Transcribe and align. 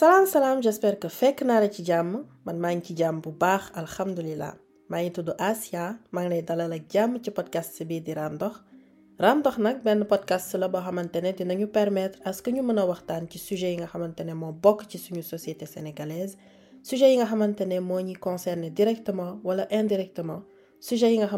salaam 0.00 0.24
salaam 0.26 0.62
j'espère 0.64 0.98
que 0.98 1.08
fekk 1.08 1.40
la 1.48 1.68
ci 1.74 1.82
man 2.46 2.56
maa 2.62 2.72
ngi 2.74 2.82
ci 2.86 2.94
jàmm 3.00 3.16
bu 3.24 3.30
baax 3.42 3.64
alhamdulilah 3.80 4.54
maa 4.90 5.02
ngi 5.02 5.12
Asia 5.50 5.84
maa 6.12 6.22
ngi 6.22 6.30
lay 6.32 6.42
dalal 6.42 6.72
ak 6.72 6.84
ci 7.24 7.30
podcast 7.30 7.82
bii 7.88 8.00
di 8.00 8.12
Raam 8.14 8.38
Dox. 8.38 8.54
Raam 9.18 9.42
Dox 9.42 9.56
podcast 10.08 10.54
la 10.54 10.68
boo 10.68 10.80
xamante 10.80 11.20
ne 11.20 11.32
dinañu 11.38 11.66
permettre 11.66 12.18
à 12.24 12.32
ce 12.32 12.40
que 12.42 12.50
ñu 12.50 12.62
mën 12.62 12.78
a 12.78 12.86
waxtaan 12.86 13.26
ci 13.30 13.38
sujet 13.38 13.70
yi 13.72 13.76
nga 13.76 13.86
xamante 13.92 14.20
ne 14.24 14.32
moo 14.32 14.52
bokk 14.52 14.88
ci 14.90 14.96
suñu 14.98 15.22
société 15.22 15.66
sénégalaise 15.66 16.34
sujet 16.82 17.10
yi 17.12 17.16
nga 17.18 17.26
xamante 17.26 17.60
ne 17.66 17.78
moo 17.80 18.00
ñuy 18.00 18.14
concerné 18.26 18.70
directement 18.70 19.38
wala 19.44 19.66
indirectement 19.70 20.40
sujet 20.80 21.10
yi 21.12 21.18
nga 21.18 21.28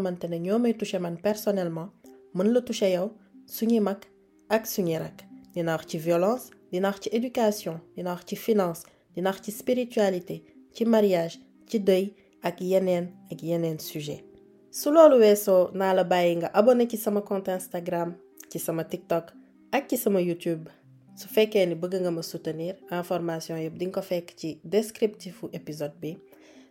dina 5.54 5.76
violence 6.06 6.50
dina 6.72 6.88
wax 6.88 7.06
éducation 7.12 7.80
dina 7.96 8.10
wax 8.14 8.34
finance 8.46 8.82
dina 9.14 9.30
wax 9.30 9.50
spiritualité 9.50 10.42
ci 10.74 10.84
mariage 10.84 11.38
ci 11.68 11.78
deuil 11.80 12.14
ak 12.42 12.60
yeneen 12.60 13.06
ak 13.30 13.42
yeneen 13.42 13.78
sujet. 13.78 14.24
Su 14.70 14.90
loolu 14.90 15.16
weesoo 15.18 15.70
naa 15.74 15.92
la 15.94 16.04
bàyyi 16.04 16.36
nga 16.36 16.50
abonné 16.54 16.86
ci 16.88 16.96
sama 16.96 17.20
compte 17.20 17.48
Instagram 17.52 18.14
ci 18.50 18.58
sama 18.58 18.84
TikTok 18.84 19.32
ak 19.72 19.88
ci 19.88 19.96
sama 19.96 20.20
YouTube. 20.20 20.70
Su 21.16 21.28
fekkee 21.28 21.66
ni 21.66 21.74
bëgg 21.74 22.00
nga 22.00 22.10
ma 22.10 22.22
soutenir 22.22 22.74
information 22.90 23.58
yëpp 23.58 23.76
di 23.78 23.86
nga 23.86 24.00
ko 24.00 24.02
fekk 24.10 24.34
ci 24.36 24.58
descriptifu 24.64 25.48
épisode 25.52 25.94
bi. 26.00 26.16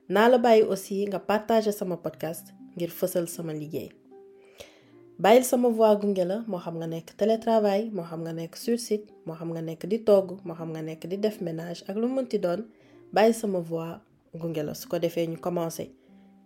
Naa 0.10 0.28
la 0.30 0.38
bàyyi 0.38 0.64
aussi 0.64 1.06
nga 1.08 1.20
partager 1.20 1.74
sama 1.74 1.98
podcast 1.98 2.46
ngir 2.76 2.90
fësal 2.90 3.28
sama 3.28 3.54
liggéey 3.54 4.01
bàyyil 5.24 5.44
sama 5.44 5.70
voix 5.70 5.96
gunge 6.02 6.24
la 6.32 6.38
moo 6.48 6.60
xam 6.66 6.76
nga 6.80 6.88
nekk 6.94 7.08
télétravail 7.20 7.84
moo 7.96 8.06
xam 8.10 8.22
nga 8.26 8.34
nekk 8.40 8.54
sur 8.64 8.78
site 8.88 9.08
moo 9.26 9.36
xam 9.40 9.50
nga 9.54 9.62
nekk 9.68 9.84
di 9.92 9.98
togg 10.08 10.28
moo 10.46 10.56
xam 10.60 10.70
nga 10.74 10.82
nekk 10.88 11.04
di 11.12 11.18
def 11.24 11.38
ménage 11.46 11.82
ak 11.90 11.96
lu 12.02 12.08
mënti 12.16 12.38
doon 12.46 12.62
bàyyil 13.16 13.34
sama 13.42 13.60
voix 13.70 13.92
gunge 14.42 14.62
la. 14.68 14.74
Su 14.74 14.86
ko 14.90 14.98
defee 15.00 15.28
ñu 15.28 15.38
commencé 15.48 15.86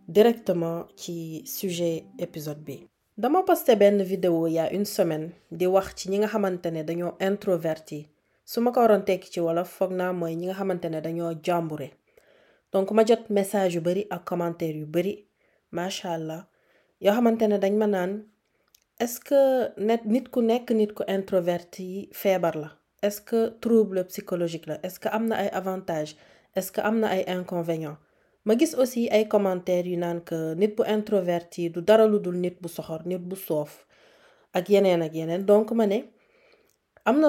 directement 0.07 0.79
ci 1.01 1.43
sujet 1.45 2.03
épisode 2.19 2.61
bi. 2.67 2.75
Dama 3.17 3.43
posté 3.43 3.75
benn 3.77 4.01
vidéo 4.03 4.47
il 4.47 4.53
y 4.53 4.59
a 4.59 4.73
une 4.73 4.85
semaine 4.85 5.29
di 5.51 5.65
wax 5.67 5.87
ci 5.95 6.09
ñi 6.09 6.17
nga 6.19 6.27
xamante 6.27 6.65
ne 6.71 6.83
dañoo 6.83 7.13
introverti. 7.21 7.99
Su 8.43 8.59
ma 8.61 8.71
ko 8.71 8.79
waroon 8.81 9.05
tekki 9.05 9.29
ci 9.31 9.39
wolof 9.39 9.69
foog 9.77 9.91
naa 9.93 10.11
mooy 10.13 10.35
ñi 10.35 10.45
nga 10.47 10.53
xamante 10.59 10.87
ne 10.89 10.99
dañoo 11.01 11.31
jàmbure. 11.45 11.89
Donc 12.73 12.91
ma 12.91 13.05
jot 13.05 13.23
message 13.29 13.75
yu 13.75 13.81
bari 13.81 14.05
ak 14.09 14.25
commentaire 14.25 14.77
yu 14.81 14.85
bari 14.85 15.13
macha 15.71 16.09
allah 16.13 16.41
yoo 16.99 17.13
xamante 17.13 17.43
ne 17.47 17.57
dañ 17.57 17.73
ma 17.77 17.87
naan 17.87 18.11
est-ce 18.99 19.19
que 19.19 19.41
net 19.87 20.05
nit 20.05 20.25
ku 20.33 20.41
nekk 20.41 20.71
nit 20.71 20.91
ku 20.97 21.03
introverti 21.07 22.09
est-ce 23.05 23.21
que 23.21 23.49
trouble 23.61 24.03
psychologique 24.05 24.65
la? 24.65 24.79
Est-ce 24.83 24.99
que 24.99 25.09
am 25.09 25.27
na 25.27 25.35
avantages? 25.61 26.15
Est-ce 26.55 26.71
que 26.71 26.81
am 26.81 26.99
na 27.01 27.07
ay 27.15 27.23
inconvénients? 27.27 27.97
Ma 28.45 28.55
gis 28.57 28.73
aussi 28.75 29.07
ay 29.11 29.27
commentaires 29.27 29.85
yu 29.85 29.97
naan 29.97 30.21
que 30.23 30.53
nit 30.55 30.73
introverti 30.83 31.69
du 31.69 31.81
dara 31.81 32.07
lu 32.07 32.19
dul 32.19 32.37
nit 32.43 32.55
bu 32.61 32.67
soxor 32.69 33.01
nit 33.05 33.17
bu 33.29 33.35
soof 33.35 33.85
ak 34.53 34.65
donc 35.49 35.71
ma 35.71 35.85
ne 35.87 35.99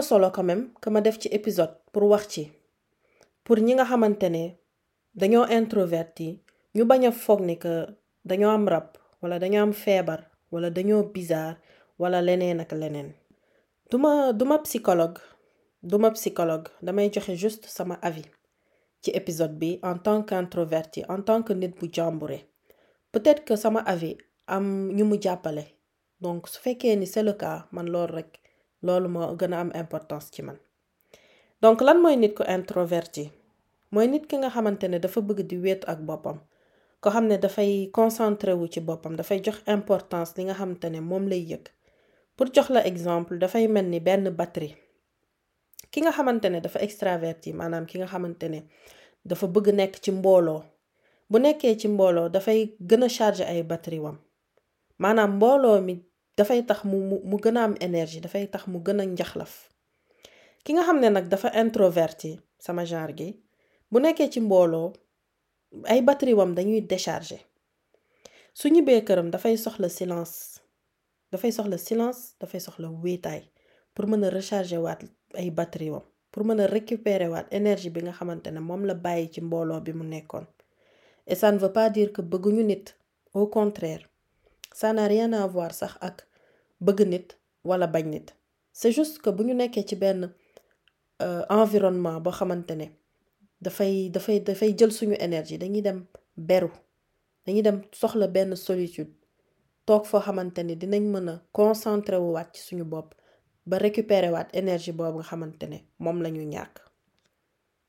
solo 0.02 0.30
que 0.30 0.88
ma 0.90 1.00
def 1.00 1.18
épisode 1.30 1.74
pour 1.92 2.04
wax 2.04 2.40
pour 3.44 3.56
ñi 3.58 3.74
nga 3.74 3.84
xamante 3.84 4.28
introverti 5.58 6.28
ñu 6.76 6.84
bañ 6.84 7.02
que 7.62 7.74
dañoo 8.24 8.50
am 8.50 8.68
rab 8.68 8.86
wala 9.22 9.36
am 9.62 9.72
wala 10.56 10.70
dañoo 10.76 11.02
bizarre 11.14 11.56
wala 12.00 12.18
leneen 12.26 12.60
ak 12.64 12.72
leneen. 12.72 13.08
Duma 13.90 14.32
duma 14.32 14.56
psychologue 14.64 15.20
duma 15.90 16.10
psychologue 16.16 16.68
damay 16.82 17.10
joxe 17.14 17.36
juste 17.42 17.66
sama 17.68 17.94
avis 18.08 18.28
ci 19.02 19.10
épisode 19.20 19.54
bi 19.60 19.78
en 19.82 19.98
tant 20.04 20.22
qu'introverti 20.28 21.00
en 21.08 21.20
tant 21.22 21.42
que 21.46 21.52
nit 21.52 21.72
bu 21.78 21.86
jàmbure. 21.92 22.38
Peut-être 23.12 23.44
que 23.44 23.56
sama 23.56 23.80
avis 23.80 24.16
am 24.46 24.66
ñu 24.96 25.04
mu 25.04 25.16
jàppale. 25.22 25.64
Donc 26.20 26.48
su 26.48 26.58
fekkee 26.60 26.96
ni 26.96 27.06
c'est 27.06 27.22
le 27.22 27.32
cas 27.34 27.66
man 27.72 27.86
loolu 27.92 28.12
rek 28.14 28.40
loolu 28.82 29.08
moo 29.08 29.36
gën 29.38 29.52
a 29.52 29.60
am 29.60 29.70
importance 29.74 30.30
ci 30.32 30.42
man. 30.42 30.56
Donc 31.62 31.80
lan 31.82 32.00
mooy 32.02 32.16
nit 32.16 32.34
ku 32.34 32.42
introverti? 32.48 33.30
Mooy 33.92 34.08
nit 34.08 34.26
ki 34.26 34.36
nga 34.38 34.50
xamante 34.50 34.88
ne 34.88 34.98
dafa 34.98 35.20
bëgg 35.20 35.40
di 35.50 35.56
wéet 35.64 35.82
ak 35.86 35.98
boppam 36.08 36.38
ko 37.00 37.10
xam 37.10 37.26
ne 37.28 37.36
dafay 37.38 37.90
concentré 37.98 38.52
wu 38.60 38.66
ci 38.72 38.80
boppam 38.80 39.16
dafay 39.16 39.38
jox 39.44 39.58
importance 39.76 40.30
li 40.36 40.42
nga 40.44 40.54
xamante 40.54 40.88
ne 40.90 41.00
moom 41.00 41.24
lay 41.30 41.42
yëg 41.52 41.64
pour 42.36 42.46
jox 42.54 42.68
la 42.70 42.86
exemple 42.86 43.38
dafay 43.38 43.68
mel 43.68 43.86
ni 43.92 44.00
benn 44.00 44.30
batterie 44.38 44.74
ki 45.90 46.00
nga 46.02 46.12
xamante 46.16 46.46
ne 46.50 46.60
dafa 46.60 46.78
extraverti 46.86 47.52
maanaam 47.52 47.86
ki 47.86 47.98
nga 47.98 48.06
xamante 48.12 48.46
ne 48.52 48.60
dafa 49.24 49.46
bëgg 49.54 49.68
nekk 49.78 49.94
ci 50.02 50.10
mbooloo 50.12 50.62
bu 51.30 51.38
nekkee 51.38 51.74
ci 51.80 51.88
mbooloo 51.88 52.28
dafay 52.28 52.60
gën 52.88 53.02
a 53.04 53.08
charger 53.16 53.46
ay 53.52 53.62
batterie 53.62 54.00
wam 54.04 54.18
maanaam 54.98 55.36
mbooloo 55.36 55.80
mi 55.86 55.94
dafay 56.36 56.60
tax 56.68 56.84
mu 56.84 56.98
mu 57.08 57.16
mu 57.30 57.36
gën 57.42 57.56
a 57.58 57.64
am 57.64 57.74
énergie 57.86 58.20
dafay 58.20 58.44
tax 58.52 58.66
mu 58.66 58.78
gën 58.86 59.00
a 59.00 59.04
njaxlaf 59.04 59.52
ki 60.64 60.70
nga 60.74 60.82
xam 60.86 60.98
ne 61.00 61.08
nag 61.10 61.26
dafa 61.32 61.48
introverti 61.62 62.30
sama 62.64 62.84
genre 62.90 63.14
gi 63.18 63.28
bu 63.90 63.98
nekkee 64.00 64.28
ci 64.32 64.40
mbooloo 64.40 64.92
ay 65.84 66.02
batterie 66.02 66.34
wam 66.34 66.54
dañuy 66.54 66.80
décharger. 66.80 67.40
Su 68.54 68.68
ñibbee 68.68 69.04
këram 69.04 69.30
dafay 69.30 69.56
soxla 69.56 69.88
silence 69.88 70.60
dafay 71.32 71.52
soxla 71.52 71.78
silence 71.78 72.34
dafay 72.40 72.60
soxla 72.60 72.88
wéetaay 72.88 73.42
pour 73.94 74.06
mën 74.06 74.24
a 74.24 74.30
recharger 74.30 74.78
waat 74.78 75.00
ay 75.34 75.50
batterie 75.50 75.90
wam 75.90 76.02
pour 76.30 76.44
mën 76.44 76.60
a 76.60 76.66
récupérer 76.66 77.28
waat 77.28 77.46
énergie 77.50 77.90
bi 77.90 78.00
nga 78.02 78.12
xamante 78.12 78.46
ne 78.50 78.60
moom 78.60 78.84
la 78.86 78.94
bàyyi 78.94 79.30
ci 79.32 79.40
mbooloo 79.40 79.80
bi 79.80 79.92
mu 79.92 80.04
nekkoon. 80.04 80.46
Et 81.26 81.34
ça 81.34 81.50
ne 81.52 81.58
veut 81.58 81.72
pas 81.72 81.90
dire 81.90 82.12
que 82.12 82.22
bëgguñu 82.22 82.62
nit 82.64 82.84
au 83.34 83.46
contraire 83.48 84.08
ça 84.72 84.92
n'a 84.92 85.06
rien 85.06 85.32
à 85.32 85.46
voir 85.46 85.72
sax 85.74 85.96
ak 86.00 86.26
bëgg 86.80 87.00
nit 87.08 87.28
wala 87.64 87.86
bañ 87.86 88.04
nit. 88.08 88.26
C'est 88.72 88.92
juste 88.92 89.18
que 89.22 89.30
bu 89.30 89.44
ñu 89.44 89.54
nekkee 89.54 89.84
ci 89.88 89.96
benn 89.96 90.32
environnement 91.48 92.20
boo 92.20 92.30
xamante 92.32 92.70
ne 92.76 92.86
dafay 93.60 94.08
dafay 94.10 94.40
dafay 94.40 94.74
jël 94.78 94.92
suñu 94.92 95.16
énergie. 95.18 95.58
Dañuy 95.58 95.82
dem 95.82 96.06
beru. 96.36 96.70
Dañuy 97.46 97.62
solitude. 98.56 99.12
Toog 99.86 100.04
foo 100.06 100.20
xamante 100.20 100.62
ne 100.64 100.74
dinañ 100.74 101.02
concentré 101.52 102.16
wu 102.16 102.32
waat 102.32 102.50
ci 102.54 102.60
récupérer 103.78 104.30
waat 104.30 104.48
énergie 104.52 104.92
boobu 104.92 105.18
nga 105.18 105.26
xamante 105.30 105.64
ne 105.68 105.78
moom 105.98 106.22
la 106.22 106.28
ñàkk. 106.54 106.74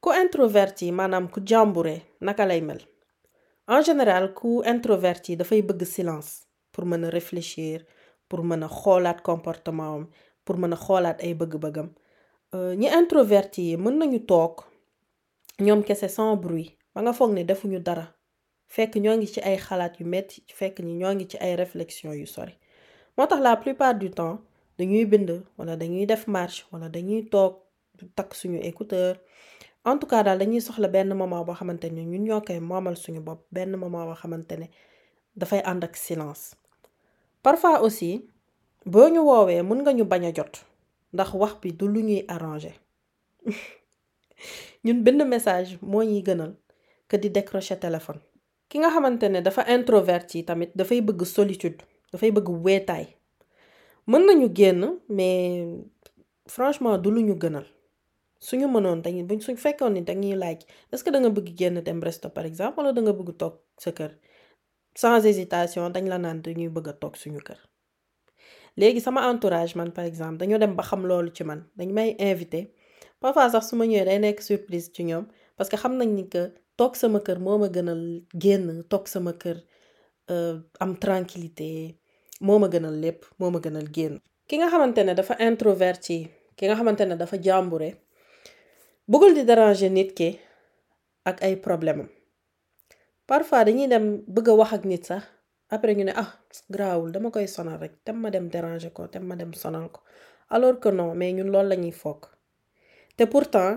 Ku 0.02 0.10
introverti 0.24 0.92
maanaam 0.92 1.26
ku 1.34 1.40
jàmbure 1.50 1.96
naka 2.22 2.46
lay 2.46 2.62
mel? 2.62 2.82
En 3.68 3.82
général 3.84 4.34
ku 4.34 4.62
introverti 4.74 5.36
dafay 5.36 5.62
silence 5.86 6.32
pour 6.72 6.86
mën 6.86 7.04
a 7.06 7.10
réfléchir 7.10 7.84
pour 8.30 8.44
mën 8.44 8.64
a 8.64 8.68
xoolaat 8.70 9.20
comportement 9.30 9.94
am 9.96 10.08
pour 10.46 10.58
mën 10.58 10.74
a 10.74 10.76
xoolaat 10.86 11.18
ay 11.26 11.34
bëgg-bëggam. 11.40 11.90
Ñi 12.80 12.88
introverti 13.00 13.76
mën 13.78 13.96
ñoom 15.66 15.84
kese 15.84 16.08
sans 16.10 16.36
bruit. 16.38 16.78
Ba 16.94 17.02
nga 17.02 17.14
foog 17.14 17.32
ne 17.34 17.44
defuñu 17.44 17.80
dara. 17.88 18.06
Fekk 18.76 18.94
ñoo 19.04 19.16
ngi 19.18 19.28
ci 19.34 19.40
ay 19.42 19.58
xalaat 19.66 19.94
yu 20.00 20.06
metti 20.14 20.38
fekk 20.60 20.76
ay 21.46 21.54
réflexion 21.56 22.12
yu 22.14 22.26
sori. 22.36 22.54
Moo 23.18 23.28
tax 23.28 23.42
la 23.42 23.56
plupart 23.58 23.96
du 24.02 24.10
temps 24.12 24.40
dañuy 24.78 25.06
bind 25.06 25.30
wala 25.58 25.76
dañuy 25.82 26.06
def 26.06 26.24
marche 26.28 26.66
wala 26.72 26.88
dañuy 26.90 27.22
toog 27.34 27.54
takk 28.16 28.34
suñu 28.36 28.60
écouteur. 28.70 29.16
En 29.86 29.98
tout 30.00 30.08
cas 30.08 30.24
daal 30.24 30.38
dañuy 30.40 30.62
soxla 30.62 30.88
benn 30.88 31.14
moment 31.14 31.44
boo 31.46 31.56
xamante 31.56 31.86
ne 31.90 32.02
ñun 32.12 32.24
ñoo 32.28 32.42
koy 32.48 32.60
moomal 32.60 32.96
suñu 32.98 33.22
bopp 33.28 33.42
benn 33.52 33.76
moment 33.78 34.06
boo 34.08 34.16
xamante 34.22 34.54
ne 34.62 34.68
dafay 35.40 35.62
ànd 35.66 35.84
ak 35.84 35.96
silence. 35.96 36.56
Parfois 37.44 37.82
aussi 37.86 38.12
boo 38.86 39.08
ñu 39.14 39.20
woowee 39.30 39.62
mën 39.64 39.80
nga 39.82 39.94
ñu 39.94 40.04
bañ 40.12 40.24
a 40.26 40.32
jot 40.38 40.54
ndax 41.14 41.30
wax 41.42 41.54
ñun 44.88 45.04
bind 45.04 45.22
message 45.34 45.70
moo 45.92 46.04
ñuy 46.10 46.24
gënal 46.28 46.52
que 47.10 47.18
di 47.22 47.30
décrocher 47.38 47.78
téléphone. 47.86 48.20
Ki 48.70 48.76
nga 48.80 48.90
xamante 48.96 49.28
ne 49.30 49.40
dafa 49.48 49.62
introverti 49.76 50.40
tamit 50.48 50.72
dafay 50.80 51.00
bëgg 51.08 51.22
solitude 51.36 51.80
dafay 52.12 52.32
bëgg 52.36 52.48
weetaay. 52.66 53.06
Mën 54.10 54.24
nañu 54.28 54.48
génn 54.58 54.82
mais 55.10 55.68
franchement 56.56 56.98
du 57.04 57.10
lu 57.12 57.22
ñu 57.28 57.36
gënal. 57.44 57.68
Suñu 58.48 58.68
mënoon 58.74 59.00
dañuy 59.04 59.24
buñ 59.30 59.40
suñ 59.46 59.58
fekkoon 59.64 59.94
ni 59.94 60.02
dañuy 60.10 60.36
laaj 60.44 60.60
est-ce 60.92 61.04
que 61.04 61.12
da 61.14 61.20
nga 61.20 61.30
bëgg 61.36 61.50
génn 61.60 61.84
par 62.36 62.46
exemple 62.46 62.78
wala 62.80 62.94
da 62.94 63.02
nga 63.02 63.14
bëgg 63.20 63.30
toog 63.42 63.56
sa 63.84 63.92
kër? 63.98 64.12
Sans 65.02 65.20
hésitation 65.30 65.90
dañ 65.96 66.06
la 66.12 66.18
naan 66.18 66.40
dañuy 66.46 66.70
bëgg 66.76 66.88
a 66.92 66.94
toog 67.02 67.16
suñu 67.22 67.42
kër. 67.48 67.60
Léegi 68.80 69.02
sama 69.02 69.22
entourage 69.32 69.76
man 69.76 69.92
par 69.92 70.06
exemple 70.06 70.38
dañoo 70.40 70.60
dem 70.60 70.76
ba 70.76 70.84
xam 70.84 71.04
parfois 73.22 73.50
sax 73.54 73.64
su 73.70 73.76
ma 73.80 73.86
ñëwee 73.90 74.06
day 74.10 74.20
nekk 74.20 74.40
surprise 74.50 74.88
ci 74.96 75.02
ñoom 75.10 75.26
parce 75.56 75.70
que 75.72 75.78
xam 75.82 75.94
nañ 76.00 76.10
ni 76.18 76.24
que 76.34 76.42
toog 76.78 76.94
sama 77.02 77.20
kër 77.26 77.40
moo 77.46 77.58
ma 77.62 77.68
gënal 77.76 78.02
génn 78.44 78.66
toog 78.92 79.06
sama 79.14 79.34
kër 79.42 79.58
am 80.84 80.92
tranquillité 81.04 81.70
moo 82.46 82.60
ma 82.62 82.68
gënal 82.74 82.96
lépp 83.04 83.20
moo 83.40 83.50
ma 83.54 83.60
gënal 83.66 83.88
génn. 83.96 84.16
Ki 84.48 84.56
nga 84.60 84.70
xamante 84.72 85.02
ne 85.04 85.14
dafa 85.20 85.34
introverti 85.48 86.18
ki 86.58 86.64
nga 86.68 86.76
xamante 86.80 87.04
ne 87.06 87.16
dafa 87.22 87.36
jàmbure 87.46 87.90
bëggul 89.10 89.34
di 89.36 89.90
nit 89.90 90.12
ki 90.18 90.30
ak 91.30 91.38
ay 91.46 91.56
problème 91.66 92.00
am. 92.02 92.10
Parfois 93.28 93.64
dañuy 93.66 93.88
dem 93.88 94.06
bëgg 94.36 94.48
a 94.50 94.54
wax 94.60 94.72
ak 94.78 94.84
nit 94.86 95.04
sax 95.10 95.24
après 95.70 95.96
ñu 95.96 96.04
ne 96.06 96.14
ah 96.16 96.30
grawul 96.70 97.12
dama 97.12 97.32
koy 97.32 97.48
sonal 97.48 97.80
rek 97.82 97.94
tem 98.06 98.16
ma 98.22 98.30
dem 98.30 98.48
déranger 98.54 98.94
ko 98.94 99.08
tem 99.08 99.24
ma 99.28 99.36
dem 99.36 99.52
sonal 99.54 99.90
ko. 99.92 100.00
Alors 100.50 100.80
que 100.80 100.90
non 100.90 101.16
mais 101.16 101.34
ñun 101.34 101.50
loolu 101.52 101.70
lañuy 101.70 101.92
foog 101.92 102.22
te 103.18 103.24
pourtant 103.34 103.74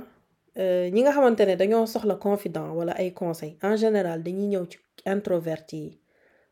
ñi 0.94 1.00
nga 1.02 1.12
xamante 1.16 1.42
ne 1.46 1.54
dañoo 1.60 1.86
soxla 1.92 2.16
confident 2.26 2.68
wala 2.78 2.92
ay 3.00 3.10
conseil 3.22 3.52
en 3.68 3.76
général 3.82 4.18
dañuy 4.26 4.46
ñëw 4.52 4.64
ci 4.70 4.78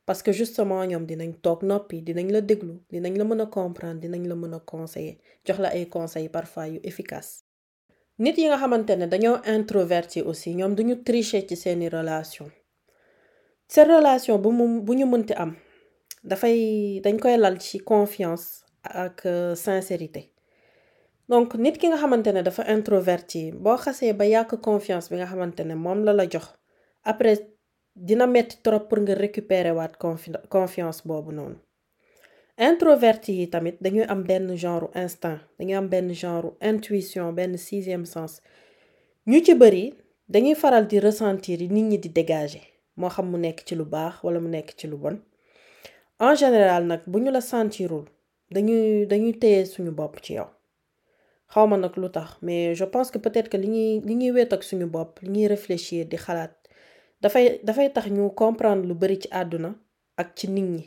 parce 0.06 0.23
que 0.25 0.32
justement 0.32 0.81
ñoom 0.90 1.05
dinañ 1.11 1.31
toog 1.44 1.61
noppi 1.70 1.96
dinañ 2.08 2.29
la 2.35 2.40
déglu 2.50 2.75
dinañ 2.93 3.14
la 3.20 3.25
mën 3.29 3.40
a 3.44 3.46
comprendre 3.56 4.00
dinañ 4.05 4.23
la 4.31 4.35
mën 4.43 4.55
a 4.58 4.61
conseiller 4.73 5.17
jox 5.46 5.58
la 5.64 5.69
ay 5.76 5.85
conseils 5.96 6.31
parfois 6.37 6.67
yu 6.73 6.79
efficace 6.90 7.31
nit 8.23 8.37
yi 8.40 8.46
nga 8.49 8.56
xamante 8.62 8.93
ne 8.96 9.06
dañoo 9.12 9.37
introverti 9.56 10.19
aussi 10.29 10.55
ñoom 10.58 10.73
duñu 10.79 10.94
tricher 11.06 11.43
ci 11.49 11.56
seeni 11.56 11.88
relation. 11.99 12.49
Seen 13.73 13.87
relation 13.96 14.38
bu 14.43 14.50
mu 14.58 14.64
bu 14.87 14.93
ñu 14.99 15.06
mënti 15.12 15.35
am 15.43 15.52
dafay 16.31 16.58
dañ 17.05 17.17
koy 17.23 17.37
lal 17.37 17.56
confiance 17.93 18.46
ak 18.82 19.19
sincérité 19.67 20.23
donc 21.28 21.54
nit 21.54 21.76
ki 21.78 21.86
nga 21.88 21.96
introverti 22.75 23.42
boo 23.64 23.76
xasee 23.84 24.12
ba 24.12 24.25
confiance 24.69 25.08
bi 25.10 25.16
nga 25.16 25.26
moom 25.84 26.04
la 26.04 26.12
la 26.12 26.25
jox 26.32 26.46
après 27.04 27.36
dina 27.94 28.26
pour 28.88 28.98
récupérer 29.25 29.72
waat 29.72 29.92
confiance 30.48 31.00
boobu 31.06 31.32
noonu. 31.32 31.56
Introverti 32.58 33.32
yi 33.38 33.46
tamit 33.50 33.76
genre 34.56 34.90
instinct 34.94 35.40
dañuy 35.58 36.14
genre 36.14 36.50
intuition 36.60 37.32
benn 37.32 37.56
sixième 37.56 38.06
sens. 38.06 38.40
Ñu 39.26 39.38
ci 39.44 39.54
bëri 39.54 39.94
dañuy 40.28 40.54
faral 40.54 40.86
ressentir 41.00 41.58
dégager 42.08 42.62
en 46.20 46.34
général 46.34 46.82
nag 46.86 47.00
bu 47.06 47.19
ñu 47.20 47.30
la 47.30 47.40
sentirul 47.40 48.04
dañuy 48.54 49.06
dañuy 49.10 49.32
téye 49.42 49.60
suñu 49.72 49.92
xawma 51.53 51.77
nag 51.77 51.95
lu 51.97 52.09
tax 52.11 52.29
mais 52.43 52.75
je 52.75 52.85
pense 52.85 53.11
que 53.11 53.19
peut-être 53.19 53.49
que 53.49 53.56
li 53.56 53.69
ñuy 53.69 54.00
li 54.06 54.15
ñuy 54.15 54.31
wéet 54.37 54.53
ak 54.53 54.62
suñu 54.62 54.87
bopp 54.87 55.21
li 55.23 55.31
ñuy 55.31 55.47
réfléchir 55.49 56.06
di 56.06 56.17
xalaat 56.17 56.53
dafay 57.23 57.61
dafay 57.65 57.89
tax 57.93 58.06
ñu 58.17 58.31
comprendre 58.43 58.87
lu 58.89 58.95
bari 58.95 59.19
ci 59.23 59.29
àdduna 59.31 59.71
ak 60.17 60.29
ci 60.37 60.49
nit 60.49 60.62
ñi. 60.77 60.85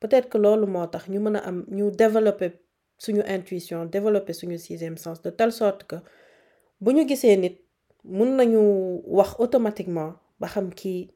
Peut-être 0.00 0.28
que 0.28 0.38
loolu 0.38 0.66
moo 0.66 0.86
tax 0.86 1.08
ñu 1.08 1.18
mën 1.20 1.36
a 1.36 1.40
am 1.48 1.64
ñu 1.76 1.90
développer 1.90 2.50
suñu 2.98 3.22
intuition 3.36 3.84
développer 3.84 4.32
suñu 4.32 4.56
sixième 4.58 4.96
sens 4.96 5.20
de 5.22 5.30
telle 5.30 5.52
sorte 5.52 5.82
que 5.90 5.96
bu 6.80 6.92
ñu 6.94 7.02
gisee 7.08 7.36
nit 7.36 7.56
mun 8.04 8.30
nañu 8.36 8.60
wax 9.06 9.30
automatiquement 9.38 10.12
ba 10.40 10.46
xam 10.48 10.70
kii 10.80 11.10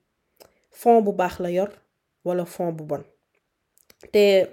fond 0.70 1.00
bu 1.04 1.12
baax 1.12 1.34
la 1.40 1.50
yor 1.50 1.70
wala 2.24 2.44
fond 2.44 2.72
bu 2.72 2.84
bon. 2.84 3.02
Te 4.12 4.46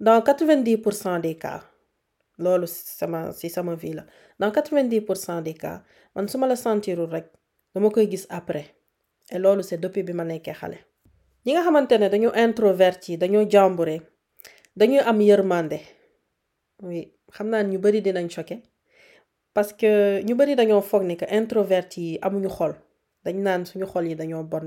dans 0.00 0.20
quatre-vingt-dix 0.22 0.78
pour 0.78 0.92
cent 0.92 1.18
des 1.20 1.36
cas 1.36 1.62
loolu 2.38 2.66
sama 2.66 3.32
ci 3.32 3.48
sama 3.50 3.74
vie 3.74 3.94
la. 3.94 4.04
Dans 4.38 4.50
quatre-vingt-dix 4.50 5.00
pour 5.02 5.16
cent 5.16 5.40
des 5.42 5.54
cas 5.54 5.82
man 6.14 6.28
su 6.28 6.36
ma 6.38 6.46
la 6.46 6.56
sentirul 6.56 7.10
rek 7.10 7.26
dama 7.74 7.90
koy 7.90 8.10
gis 8.10 8.26
après. 8.28 8.74
Et 9.30 9.38
loolu 9.38 9.62
c'est 9.62 9.78
depuis 9.78 10.02
bi 10.02 10.12
ma 10.12 10.24
nekkee 10.24 10.52
xale. 10.52 10.78
Ñi 11.46 11.52
nga 11.52 11.62
xamante 11.62 11.92
ne 11.98 12.08
introverti 12.44 13.16
dañoo 13.18 13.48
jàmbure 13.50 14.00
dañuy 14.76 14.98
am 15.00 15.18
oui 16.82 17.12
xam 17.34 17.48
naa 17.50 17.62
ñu 17.62 17.78
dinañ 17.78 18.28
choqué. 18.28 18.62
Parce 19.54 19.72
que 19.72 20.22
ñu 20.26 20.34
bari 20.34 20.54
dañoo 20.56 20.82
foog 20.82 21.02
ni 21.04 21.16
que 21.16 21.26
introverti 21.30 22.00
yi 22.08 22.18
amuñu 22.22 22.48
xol. 22.48 22.74
Dañ 23.24 23.36
naan 23.42 23.64
suñu 23.66 23.86
xol 23.86 24.06
yi 24.08 24.14
bon 24.52 24.66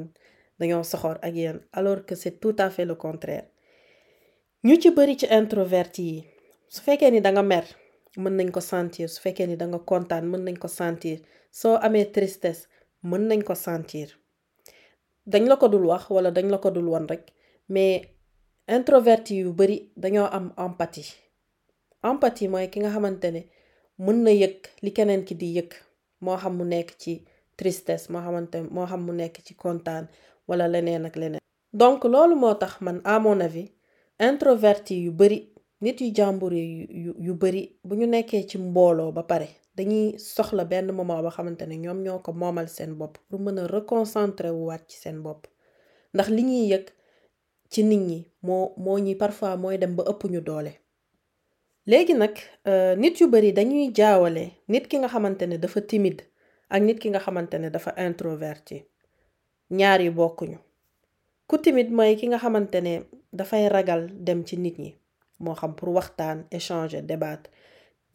dañoo 0.60 0.84
soxor 0.84 1.20
alors 1.74 2.06
que 2.06 2.16
c'est 2.16 2.40
tout 2.40 2.56
à 2.58 2.70
fait 2.70 2.86
le 2.86 2.96
contraire. 2.96 3.48
Ñu 4.64 4.76
ci 4.82 4.90
ci 5.20 5.28
introverti 5.30 6.26
su 6.74 6.82
fekkee 6.86 7.12
ni 7.12 7.22
danga 7.22 7.44
mer 7.44 7.66
mën 8.18 8.34
nañ 8.38 8.50
ko 8.52 8.62
sentir. 8.62 9.10
Su 9.10 9.22
fekkee 9.22 9.48
ni 9.48 9.56
danga 9.62 9.80
kontaan 9.80 10.26
mën 10.32 10.42
nañ 10.48 10.58
ko 10.64 10.68
sentir. 10.68 11.20
Soo 11.52 11.76
amee 11.86 12.06
tristesse 12.16 12.68
mën 13.04 13.22
nañ 13.30 13.42
ko 13.44 13.56
sentir. 13.56 14.10
Dañ 15.32 15.44
la 15.50 15.56
ko 15.58 15.68
dul 15.68 15.86
wax 15.86 16.10
wala 16.10 16.32
dañ 16.32 16.48
la 16.52 16.58
ko 16.58 16.70
dul 16.72 16.88
won 16.94 17.08
rek 17.08 17.24
mais 17.70 18.02
introverti 18.68 19.34
yu 19.42 19.54
bari 19.54 19.92
dañoo 19.98 20.28
am 20.38 20.54
empathie. 20.58 21.10
Empathie 22.04 22.48
mooy 22.50 22.68
ki 22.72 22.80
nga 22.80 22.90
xamante 22.96 23.28
ne 23.32 23.42
mën 24.00 24.18
na 24.24 24.32
yëg 24.32 24.58
li 24.84 24.92
keneen 24.94 25.24
ki 25.28 25.36
di 25.36 25.48
yëg. 25.58 25.72
Moo 26.22 26.38
xam 26.42 26.54
mu 26.58 26.64
nekk 26.66 26.90
ci 27.02 27.14
tristesse 27.58 28.10
moo 28.12 28.22
xamante 28.26 28.58
moo 28.76 28.86
xam 28.90 29.02
mu 29.06 29.14
nekk 29.14 29.36
ci 29.46 29.54
kontaan 29.56 30.06
wala 30.48 30.66
leneen 30.68 31.06
ak 31.06 31.16
leneen. 31.16 31.42
Donc 31.74 32.04
loolu 32.04 32.36
moo 32.36 32.54
tax 32.56 32.82
man 32.82 33.02
à 33.04 33.20
mon 33.20 33.40
avis 33.40 33.70
introverti 34.20 34.96
yu 35.06 35.12
bari 35.12 35.40
nit 35.82 36.02
yu 36.02 36.12
jàmbur 36.16 36.54
yu 36.54 37.14
yu 37.20 37.34
bari 37.34 37.80
bu 37.84 37.96
ñu 37.96 38.06
nekkee 38.08 38.44
ci 38.48 38.58
mbooloo 38.58 39.12
ba 39.12 39.24
pare 39.24 39.48
dañuy 39.76 40.18
soxla 40.18 40.66
benn 40.66 40.92
moment 40.92 41.22
ba 41.22 41.30
xamante 41.30 41.66
ne 41.68 41.76
ñoom 41.78 42.02
ñoo 42.04 42.20
ko 42.20 42.32
moomal 42.34 42.68
seen 42.68 42.94
bopp 42.98 43.18
pour 43.30 43.40
mën 43.40 43.60
a 43.60 43.68
reconcentrer 43.68 44.52
wu 44.52 44.66
waat 44.68 44.84
ci 44.90 44.98
seen 44.98 45.22
bopp. 45.22 45.48
Ndax 46.14 46.30
li 46.30 46.44
ñuy 46.44 46.68
yëg 46.72 46.86
ci 47.70 47.84
nit 47.84 48.00
ñi 48.00 48.32
moo 48.42 48.74
moo 48.78 48.98
ñi 49.00 49.16
parfois 49.16 49.56
mooy 49.58 49.78
dem 49.78 49.96
ba 49.96 50.04
ëpp 50.12 50.24
ñu 50.32 50.42
doole. 50.42 50.72
Léegi 51.86 52.14
nag 52.14 52.36
nit 52.98 53.20
yu 53.20 53.28
bari 53.28 53.54
dañuy 53.54 53.92
jaawale 53.94 54.52
nit 54.68 54.88
ki 54.88 54.98
nga 54.98 55.08
xamante 55.08 55.44
ne 55.48 55.58
dafa 55.58 55.82
timide 55.82 56.24
ak 56.70 56.82
nit 56.82 57.00
ki 57.00 57.10
nga 57.10 57.20
xamante 57.20 57.54
ne 57.60 57.70
dafa 57.70 57.94
introverti. 57.98 58.84
Ñaar 59.70 60.02
yi 60.02 60.10
bokkuñu. 60.10 60.58
Ku 61.48 61.58
timide 61.60 61.92
mooy 61.92 62.16
ki 62.16 62.28
nga 62.28 62.38
xamante 62.40 62.82
ne 62.82 63.04
dafay 63.32 63.70
ragal 63.70 64.10
dem 64.26 64.44
ci 64.46 64.58
nit 64.58 64.78
ñi. 64.80 64.96
Moo 65.40 65.56
xam 65.56 65.76
pour 65.76 65.90
waxtaan 65.90 66.46
échanger 66.52 67.02
débattre. 67.02 67.50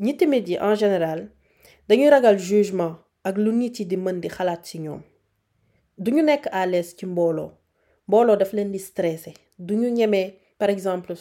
Ñi 0.01 0.17
yi 0.49 0.59
en 0.59 0.75
général 0.75 1.31
dañuy 1.89 2.09
ragal 2.11 2.39
jugement 2.39 2.97
ak 3.25 3.37
lu 3.39 3.53
nit 3.53 3.79
yi 3.79 3.87
di 3.87 3.97
mën 3.97 4.21
di 4.21 4.29
xalaat 4.29 4.63
ci 4.65 4.79
à 6.53 6.67
l'aise 6.67 6.95
ci 6.97 7.07
mbooloo. 7.07 7.51
Mbooloo 8.09 8.37
daf 8.37 8.53
leen 8.53 8.71
di 8.73 8.79
stressé 8.79 9.35
duñu 9.59 9.91
par 10.59 10.71
exemple 10.71 11.15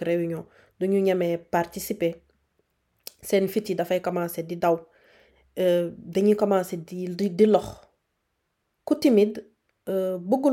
réunion 0.00 0.44
duñu 0.80 1.00
ñemee 1.00 1.38
participer. 1.38 2.14
Seen 3.22 3.48
fit 3.48 3.68
yi 3.68 3.74
dafay 3.74 4.00
di 4.44 4.56
daw. 4.56 4.78
Dañuy 5.56 6.34
commencer 6.36 6.78
di 6.78 7.08
di 7.08 7.30
di 7.30 7.46
lox. 7.46 7.66
Ku 8.84 8.94
timide 8.98 9.44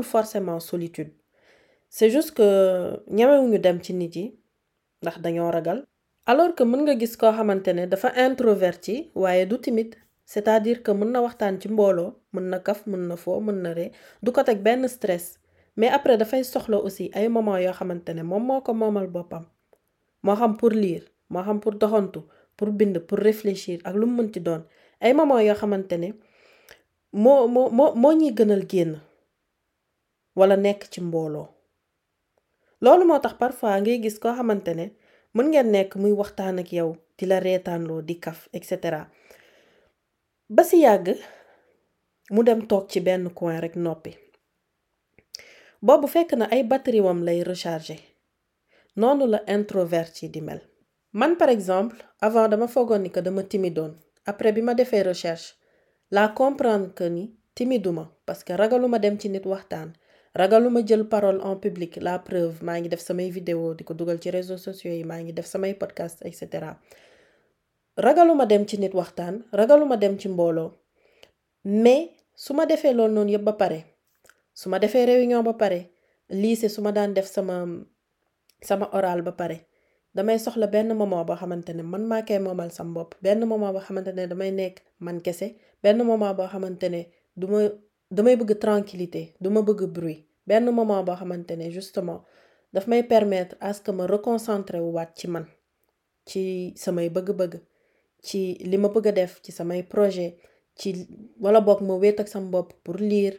forcément 0.04 0.60
solitude. 0.60 1.12
C'est 1.88 2.10
juste 2.10 2.32
que 2.32 3.02
ñemewuñu 3.08 3.58
dem 3.58 3.82
ci 3.82 3.92
nit 3.94 4.14
yi 4.16 4.39
ndax 5.02 5.16
dañoo 5.24 5.50
ragal. 5.50 5.86
Alors 6.26 6.54
que 6.56 6.64
mën 6.64 6.80
nga 6.84 6.94
gis 7.00 7.16
koo 7.16 7.32
xamante 7.32 7.70
ne 7.74 7.86
dafa 7.86 8.08
introverti 8.26 9.10
waaye 9.14 9.46
du 9.46 9.56
timide 9.58 9.94
c'est-à-dire 10.32 10.82
que 10.84 10.92
mën 10.92 11.10
na 11.12 11.20
waxtaan 11.22 11.60
ci 11.60 11.68
mbooloo 11.68 12.10
mën 12.34 12.44
na 12.50 12.58
kaf 12.66 12.86
mën 12.86 13.02
na 13.08 13.16
foo 13.16 13.40
mën 13.40 13.58
na 13.64 13.72
ree 13.78 13.90
du 14.22 14.30
ko 14.32 14.42
teg 14.42 14.58
benn 14.62 14.86
stress. 14.88 15.38
Mais 15.76 15.88
après 15.88 16.16
dafay 16.18 16.44
soxla 16.44 16.76
aussi 16.78 17.10
ay 17.14 17.28
moment 17.28 17.56
yoo 17.58 17.72
xamante 17.72 18.10
ne 18.14 18.22
moom 18.22 18.44
moo 18.48 18.60
ko 18.60 18.72
moomal 18.74 19.06
boppam. 19.06 19.44
Moo 20.22 20.36
xam 20.36 20.56
pour 20.56 20.70
lire 20.70 21.04
moo 21.30 21.42
xam 21.42 21.60
pour 21.60 21.74
doxantu 21.74 22.20
pour 22.56 22.68
bind 22.78 22.98
pour 23.08 23.18
réfléchir 23.18 23.80
ak 23.84 23.94
lu 23.94 24.06
mu 24.06 24.14
mënti 24.22 24.40
doon. 24.40 24.62
Ay 25.00 25.12
moment 25.14 25.40
yoo 25.40 25.54
xamante 25.54 25.92
ne 25.98 26.08
moo 27.12 27.48
moo 27.48 27.70
moo 27.70 27.94
moo 27.94 28.12
ñuy 28.12 28.32
gënal 28.36 28.64
génn 28.70 28.92
wala 30.36 30.56
nekk 30.56 30.82
ci 30.92 31.00
mbooloo 31.00 31.48
loolu 32.84 33.04
moo 33.06 33.18
tax 33.24 33.34
parfois 33.42 33.80
ngay 33.80 33.98
gis 34.02 34.18
koo 34.22 34.32
xamante 34.38 34.72
ne 34.74 34.86
mën 35.34 35.46
ngeen 35.50 35.68
nekk 35.74 35.92
muy 36.02 36.12
waxtaan 36.20 36.58
ak 36.62 36.72
yow 36.72 36.90
di 37.18 37.24
la 37.26 37.38
reetaanloo 37.40 38.00
di 38.08 38.14
kaf 38.24 38.48
et 38.56 38.64
cetera. 38.64 39.02
Ba 40.54 40.62
si 40.64 40.76
yàgg 40.84 41.06
mu 42.34 42.42
dem 42.42 42.60
toog 42.70 42.84
ci 42.90 43.00
benn 43.00 43.30
coin 43.38 43.60
rek 43.60 43.74
noppi. 43.76 44.12
Boobu 45.86 46.06
fekk 46.14 46.32
na 46.36 46.44
ay 46.54 46.62
batterie 46.70 47.00
wam 47.06 47.20
lay 47.26 47.42
recharger. 47.42 48.00
Noonu 48.96 49.26
la 49.26 49.40
introverti 49.46 50.28
di 50.28 50.40
mel. 50.40 50.60
Man 51.12 51.36
par 51.36 51.48
exemple 51.48 51.96
avant 52.20 52.48
dama 52.50 52.66
foogoon 52.66 53.02
ni 53.02 53.10
que 53.10 53.20
dama 53.22 53.42
timidoon. 53.42 53.92
Après 54.26 54.52
bi 54.52 54.62
ma 54.62 54.74
defee 54.74 55.02
recherche 55.02 55.54
la 56.10 56.28
comprendre 56.28 56.92
que 56.94 57.04
ni 57.08 57.24
timiduma 57.54 58.04
parce 58.26 58.42
que 58.44 58.52
ragaluma 58.56 58.98
dem 58.98 59.18
ci 59.18 59.28
nit 59.28 59.44
waxtaan 59.46 59.92
ragaluma 60.34 60.80
jël 60.86 61.04
parole 61.08 61.40
en 61.42 61.56
public 61.56 61.96
la 62.00 62.18
preuve 62.18 62.62
maa 62.62 62.78
ngi 62.80 62.88
def 62.88 63.00
samay 63.00 63.30
vidéo 63.30 63.74
di 63.74 63.84
ko 63.84 63.94
dugal 63.94 64.18
ci 64.20 64.30
réseaux 64.30 64.58
sociaux 64.58 64.92
yi 64.92 65.04
maa 65.04 65.20
ngi 65.22 65.32
def 65.32 65.46
samay 65.46 65.74
podcast 65.74 66.22
et 66.24 66.32
cetera. 66.32 66.78
Ragaluma 67.96 68.46
dem 68.46 68.66
ci 68.66 68.78
nit 68.78 68.94
waxtaan 68.94 69.44
ragaluma 69.52 69.96
dem 69.96 70.18
ci 70.18 70.28
mbooloo 70.28 70.70
mais 71.64 72.08
su 72.34 72.54
ma 72.54 72.64
defee 72.66 72.92
loolu 72.94 73.12
noonu 73.14 73.30
yëpp 73.34 73.44
ba 73.44 73.52
pare 73.52 73.84
su 74.54 74.68
ma 74.68 74.78
defee 74.78 75.04
réunion 75.06 75.42
ba 75.42 75.52
pare 75.54 75.90
lycée 76.30 76.68
su 76.68 76.80
ma 76.80 76.92
daan 76.92 77.12
def 77.14 77.26
sama 77.26 77.66
sama 78.62 78.88
oral 78.92 79.22
ba 79.22 79.32
pare 79.32 79.66
damay 80.14 80.38
soxla 80.38 80.66
benn 80.66 80.94
moment 80.94 81.24
boo 81.26 81.36
xamante 81.36 81.70
ne 81.74 81.82
man 81.82 82.04
maa 82.06 82.22
koy 82.22 82.38
moomal 82.38 82.70
sam 82.70 82.94
bopp 82.94 83.14
benn 83.22 83.44
moment 83.44 83.72
boo 83.74 83.80
xamante 83.86 84.12
ne 84.14 84.26
damay 84.26 84.50
nekk 84.52 84.76
man 85.00 85.20
kese 85.20 85.46
benn 85.82 85.98
moment 86.02 86.34
boo 86.36 86.46
xamante 86.52 86.88
ne 86.88 87.02
du 87.36 87.46
ma 87.46 87.60
damay 88.10 88.36
bëgg 88.36 88.58
tranquillité 88.58 89.34
du 89.40 89.48
ma 89.48 89.62
bëgg 89.62 89.84
bruit. 89.96 90.26
Benn 90.46 90.70
moment 90.70 91.04
boo 91.04 91.14
xamante 91.14 91.52
ne 91.56 91.70
justement 91.70 92.24
daf 92.72 92.86
may 92.86 93.02
permettre 93.04 93.56
à 93.60 93.72
ce 93.72 93.80
que 93.80 93.90
ma 93.92 94.06
reconcentrer 94.06 94.80
wu 94.80 94.90
waat 94.96 95.10
ci 95.18 95.26
man 95.28 95.46
ci 96.26 96.72
samay 96.76 97.08
bëgg-bëgg 97.10 97.54
ci 98.22 98.40
li 98.70 98.76
ma 98.78 98.88
bëgg 98.88 99.06
a 99.08 99.12
def 99.12 99.40
ci 99.42 99.52
samay 99.52 99.82
projet 99.82 100.36
ci 100.74 100.88
wala 101.40 101.60
boog 101.60 101.80
ma 101.82 101.94
wéet 102.02 102.20
ak 102.20 102.28
sam 102.28 102.50
bopp 102.50 102.72
pour 102.84 102.96
lire 102.96 103.36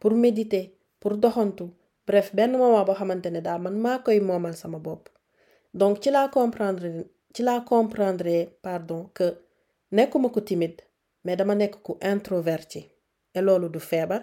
pour 0.00 0.12
méditer 0.12 0.76
pour 1.00 1.16
doxantu. 1.16 1.64
Bref 2.06 2.34
benn 2.34 2.52
moment 2.58 2.84
boo 2.84 2.94
xamante 2.94 3.26
ne 3.30 3.40
daal 3.40 3.60
man 3.62 3.76
maa 3.84 3.98
koy 4.04 4.20
moomal 4.20 4.54
sama 4.54 4.78
bopp. 4.78 5.08
Donc 5.72 6.02
ci 6.02 6.10
laa 6.10 6.28
comprendre 6.28 6.88
ci 7.34 7.42
laa 7.42 7.60
comprendre 7.60 8.48
pardon 8.62 9.08
que 9.14 9.26
nekkuma 9.92 10.28
ko 10.28 10.40
timide 10.40 10.82
mais 11.24 11.36
dama 11.36 11.54
nekk 11.54 11.82
ku 11.82 11.92
introverti 12.02 12.89
et 13.34 13.40
loolu 13.42 13.68
du 13.70 13.80
feebar 13.80 14.22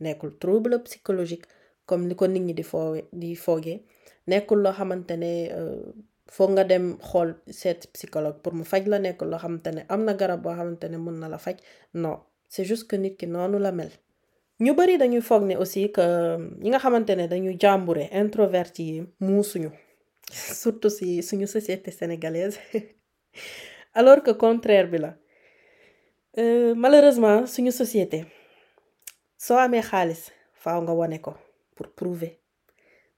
nekkul 0.00 0.38
trouble 0.38 0.82
psychologique 0.84 1.46
comme 1.86 2.06
ni 2.06 2.14
ko 2.14 2.26
nit 2.26 2.40
ñi 2.46 2.54
di 2.54 2.62
foowe 2.62 3.00
di 3.12 3.34
foogee. 3.34 3.82
Nekkul 4.28 4.60
loo 4.62 4.72
xamante 4.78 5.14
ne 5.16 5.32
foog 6.34 6.50
nga 6.54 6.64
dem 6.64 6.86
xool 7.08 7.30
seet 7.60 7.80
psychologue 7.94 8.40
pour 8.42 8.52
mu 8.54 8.64
faj 8.64 8.84
la. 8.86 8.98
Nekkul 8.98 9.28
loo 9.30 9.38
xamante 9.44 9.70
ne 9.74 9.82
am 9.88 10.04
na 10.04 10.12
garab 10.14 10.42
boo 10.42 10.52
la 10.54 11.38
non 11.94 12.18
c'est 12.50 12.64
juste 12.64 12.86
que 12.88 12.96
nit 12.96 13.16
ki 13.16 13.26
noonu 13.26 13.58
la 13.58 13.72
mel. 13.72 13.90
Ñu 14.60 14.74
bari 14.74 14.98
dañuy 14.98 15.20
foog 15.22 15.42
ne 15.44 15.54
aussi 15.56 15.90
que 15.92 16.04
ñi 16.62 16.68
nga 16.70 16.78
xamante 16.78 17.10
ne 17.16 17.26
dañu 17.26 17.50
jàmbure 17.60 18.04
introverti 18.12 18.82
yi 18.90 19.02
muusuñu 19.20 19.70
surtout 20.62 20.90
si 20.90 21.22
suñu 21.22 21.46
société 21.46 21.90
sénégalaise. 21.90 22.58
Alors 23.94 24.22
que 24.22 24.30
contraire 24.32 24.88
bi 24.90 24.98
la. 24.98 25.14
Malheureusement 26.76 27.46
suñu 27.46 27.72
société 27.72 28.24
soo 29.44 29.58
amee 29.64 29.82
xaalis 29.90 30.22
faaw 30.62 30.78
nga 30.84 30.92
wane 31.00 31.18
ko 31.26 31.32
pour 31.74 31.88
prouver. 31.98 32.32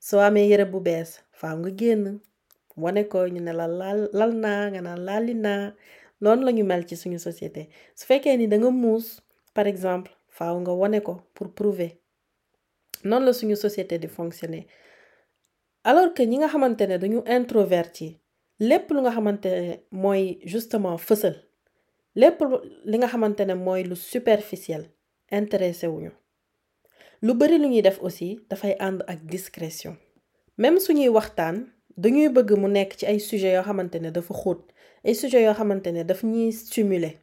Soo 0.06 0.20
amee 0.28 0.48
yëre 0.50 0.64
bu 0.72 0.78
bees 0.86 1.10
faaw 1.40 1.56
nga 1.60 1.70
génn 1.80 2.04
wane 2.82 3.02
ko 3.12 3.18
ñu 3.34 3.40
ne 3.46 3.52
la 3.60 3.66
lal 3.80 4.00
lal 4.18 4.32
naa 4.44 4.62
nga 4.70 4.80
naan 4.86 5.00
laali 5.08 5.34
naa. 5.46 5.64
Noonu 6.22 6.42
la 6.46 6.52
ñu 6.52 6.64
mel 6.64 6.82
ci 6.88 6.96
suñu 6.96 7.18
ni 8.38 8.46
da 8.48 8.56
nga 8.58 8.70
muus 8.82 9.06
par 9.54 9.66
exemple 9.66 10.10
faaw 10.36 10.56
nga 10.60 10.72
wane 10.80 11.00
ko 11.06 11.12
pour 11.34 11.48
prouver. 11.58 11.92
Noonu 13.08 13.24
la 13.26 13.32
suñu 13.32 13.56
société 13.56 13.98
di 13.98 14.08
fonctionner. 14.08 14.66
Alors 15.84 16.12
que 16.14 16.22
ñi 16.30 16.36
nga 16.38 16.48
xamante 16.48 16.82
ne 16.86 16.98
dañu 16.98 17.22
introverti 17.26 18.08
lépp 18.68 18.90
lu 18.90 19.00
nga 19.00 19.10
xamante 19.16 19.46
ne 19.48 19.74
mooy 20.02 20.22
justement 20.52 20.98
fësal 20.98 21.36
lépp 22.20 22.38
li 22.90 22.96
nga 22.98 23.08
xamante 23.12 23.40
ne 23.46 23.54
mooy 23.54 23.82
lu 23.88 23.96
superficiel 23.96 24.82
intéressé 25.30 25.86
wuñu 25.86 26.10
lu 27.22 27.34
bari 27.34 27.58
lu 27.58 27.68
ñuy 27.68 27.82
aussi 28.00 28.40
dafay 28.48 28.74
ànd 28.80 29.02
ak 29.06 29.18
discrétion. 29.26 29.96
Même 30.58 30.78
suñuy 30.80 31.08
waxtaan 31.08 31.56
dañuy 31.96 32.28
bëgg 32.34 32.50
mu 32.60 32.68
nekk 32.68 32.92
ci 32.98 33.04
ay 33.06 33.18
sujets 33.20 33.54
yoo 33.56 33.62
xamante 33.68 33.96
ne 34.00 34.10
dafa 34.10 34.34
xóot 34.42 34.60
ay 35.04 35.14
sujets 35.14 35.44
yoo 35.46 35.54
xamante 35.54 35.88
ne 35.92 36.02
daf 36.04 36.22
ñuy 36.24 36.52
stimuler. 36.52 37.14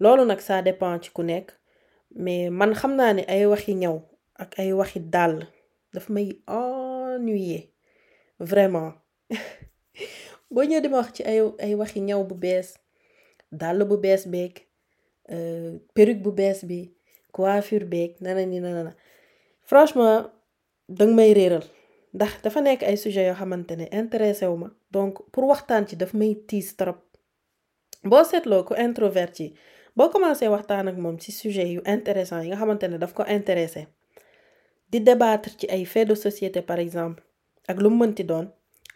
Loolu 0.00 0.24
nag 0.26 0.40
ça 0.40 0.62
dépend 0.62 1.00
ci 1.02 1.10
ku 1.10 1.22
nekk 1.22 1.48
mais 2.14 2.50
man 2.50 2.72
xam 2.74 2.92
naa 2.96 3.12
ne 3.14 3.22
ay 3.28 3.46
waxi 3.46 3.74
ak 4.42 4.58
ay 4.58 4.72
waxi 4.72 5.00
dàll 5.00 5.46
daf 5.94 6.08
may 6.08 6.28
ennuyer 6.46 7.62
vraiment. 8.40 8.92
Boo 10.52 10.62
ñëwee 10.64 10.82
di 10.82 10.88
ma 10.88 10.98
wax 10.98 11.12
ci 11.16 11.22
ay 11.24 11.38
ay 11.64 11.74
waxi 11.74 12.00
ñaw 12.00 12.22
bu 12.24 12.34
bees 12.34 12.68
dàll 13.50 13.84
bu 13.88 13.96
bees 13.98 14.22
beeg 14.32 14.54
perruque 15.94 16.22
bu 16.22 16.30
bees 16.32 16.60
bi 16.68 16.80
coiffure 17.36 17.84
beeg 17.92 18.10
nana 18.20 18.44
ni 18.46 18.58
nana 18.60 18.82
na 18.88 18.92
franchement 19.70 20.20
danga 20.88 21.14
may 21.18 21.32
réeral 21.38 21.64
ndax 22.14 22.32
dafa 22.44 22.60
nekk 22.60 22.82
ay 22.88 22.96
sujets 22.96 23.26
yoo 23.28 23.34
xamante 23.40 23.74
ne 23.76 23.86
intéressé 24.00 24.46
wu 24.50 24.56
ma 24.62 24.68
donc 24.94 25.14
pour 25.32 25.44
waxtaan 25.52 25.86
ci 25.88 25.96
daf 25.96 26.12
may 26.20 26.32
tiis 26.48 26.68
trop 26.76 26.98
boo 28.10 28.24
seetloo 28.30 28.62
ko 28.68 28.74
introverti 28.86 29.46
boo 29.96 30.08
commencé 30.12 30.48
waxtaan 30.48 30.88
ak 30.88 30.96
moom 30.96 31.16
ci 31.22 31.30
sujet 31.32 31.68
yu 31.74 31.80
intéressant 31.96 32.42
yi 32.42 32.48
nga 32.48 32.56
xamante 32.60 32.86
ne 32.88 32.98
daf 32.98 33.12
ko 33.14 33.22
intéressé 33.38 33.86
di 34.90 34.98
débattre 35.00 35.50
ci 35.58 35.66
ay 35.74 35.84
faits 35.84 36.08
de 36.08 36.14
société 36.14 36.60
par 36.62 36.78
exemple 36.78 37.22
ak 37.70 37.76
lu 37.82 37.88
mu 37.90 37.96
mënti 38.04 38.24
doon 38.24 38.46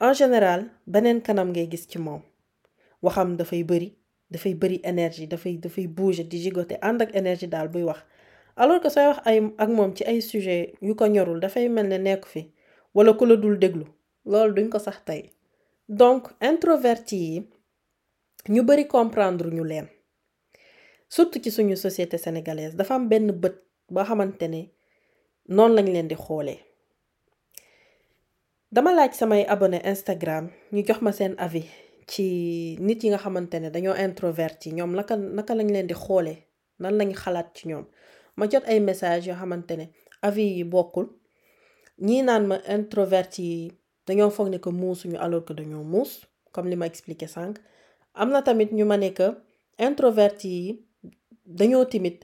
en 0.00 0.12
général 0.12 0.60
beneen 0.86 1.20
kanam 1.26 1.48
ngay 1.52 1.68
gis 1.70 1.84
ci 1.90 1.98
moom 1.98 2.20
waxam 3.02 3.36
dafay 3.36 3.62
bëri 3.64 3.88
dafay 4.30 4.54
bëri 4.54 4.80
énergie 4.84 5.26
dafay 5.26 5.56
dafay 5.64 5.86
bouger 5.86 6.24
di 6.28 6.38
gigoter 6.44 6.78
ànd 6.82 7.02
ak 7.02 7.14
énergie 7.14 7.48
daal 7.48 7.68
buy 7.68 7.82
wax 7.88 8.00
alors 8.56 8.80
que 8.82 8.88
sooy 8.94 9.06
wax 9.10 9.20
ay 9.30 9.38
ak 9.62 9.68
moom 9.76 9.90
ci 9.96 10.02
ay 10.04 10.20
sujet 10.20 10.74
yu 10.80 10.94
ko 10.94 11.06
ñorul 11.06 11.40
dafay 11.40 11.68
mel 11.68 11.88
ne 11.88 11.98
nekk 11.98 12.24
fi 12.26 12.42
wala 12.94 13.12
ku 13.18 13.24
la 13.26 13.36
dul 13.36 13.58
déglu 13.58 13.84
loolu 14.24 14.52
duñ 14.54 14.68
ko 14.68 14.78
sax 14.78 14.98
tey. 15.04 15.22
Donc 15.88 16.22
introverti 16.40 17.16
yi 17.16 17.48
ñu 18.48 18.62
bari 18.62 18.86
comprendre 18.88 19.50
ñu 19.50 19.64
leen. 19.64 19.86
Surtout 21.08 21.42
ci 21.42 21.50
suñu 21.50 21.76
société 21.76 22.18
sénégalaise 22.18 22.74
dafa 22.76 22.94
am 22.94 23.08
benn 23.08 23.30
bët 23.32 23.56
boo 23.88 24.04
xamante 24.04 24.48
ne 24.48 24.60
noonu 25.48 25.74
lañ 25.76 25.86
leen 25.92 26.08
di 26.08 26.14
xoolee 26.16 26.58
Instagram 29.92 30.44
ñu 30.72 30.80
jox 30.86 31.00
ma 31.02 31.12
seen 31.12 31.34
avis 31.38 31.66
ci 32.10 32.76
nit 32.80 33.02
yi 33.04 33.08
nga 33.10 33.18
xamante 33.18 33.54
ne 33.60 33.70
dañoo 33.70 33.94
introverti 34.06 34.68
ñoom 34.76 34.92
naka 34.96 35.14
naka 35.16 35.52
lañ 35.58 35.68
leen 35.74 35.86
di 35.86 35.94
xoolee 35.94 36.38
nan 36.82 36.94
lañ 36.98 37.10
xalaat 37.22 37.48
ma 38.36 38.46
jot 38.50 38.64
ay 38.66 38.80
message 38.80 39.26
introverti 42.76 43.42
yi 43.42 43.72
dañoo 44.06 44.30
foog 44.36 44.48
que 44.64 44.70
muusuñu 44.70 45.16
alors 45.24 45.44
que 45.46 45.54
dañoo 45.54 45.84
muus 45.92 46.10
comme 46.52 46.68
li 46.70 46.76
ma 46.76 46.86
expliqué 46.86 47.26
introverti 49.78 50.48
yi 50.48 50.84
timide 51.90 52.20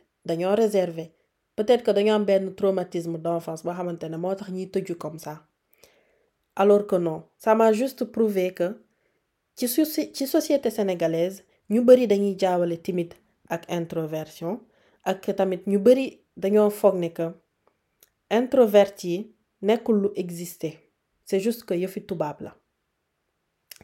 réservé. 0.57 1.13
Peut-être 1.57 1.83
que 1.85 1.91
dañoo 1.93 2.15
am 2.15 2.25
benn 2.25 2.55
traumatisme 2.55 3.19
d'enfance 3.19 3.63
boo 3.65 3.73
xamante 3.75 4.05
comme 4.99 5.19
ça. 5.19 5.35
Alors 6.57 6.87
que 6.87 6.97
non 6.97 7.25
ça 7.39 7.55
m'a 7.55 7.73
juste 7.73 8.05
prouvé 8.05 8.53
que 8.55 8.69
ci 9.57 9.67
ci 10.15 10.27
société 10.27 10.71
sénégalaise 10.71 11.45
ñu 11.71 11.81
bari 11.83 12.07
dañuy 12.07 12.37
jaawale 12.39 12.77
timide 12.83 13.15
ak 13.49 13.63
introversion 13.71 14.61
ak 15.11 15.23
tamit 15.37 15.63
ñu 15.71 15.79
bari 15.79 16.07
dañoo 16.43 16.71
ne 17.01 17.09
que 17.17 17.27
introverti 18.39 19.09
yi 19.13 19.19
nekkul 19.63 19.97
lu 20.03 20.09
c'est 21.25 21.41
juste 21.41 21.65
que 21.65 21.75
yëfi 21.75 22.01
tubaab 22.07 22.41
la. 22.41 22.53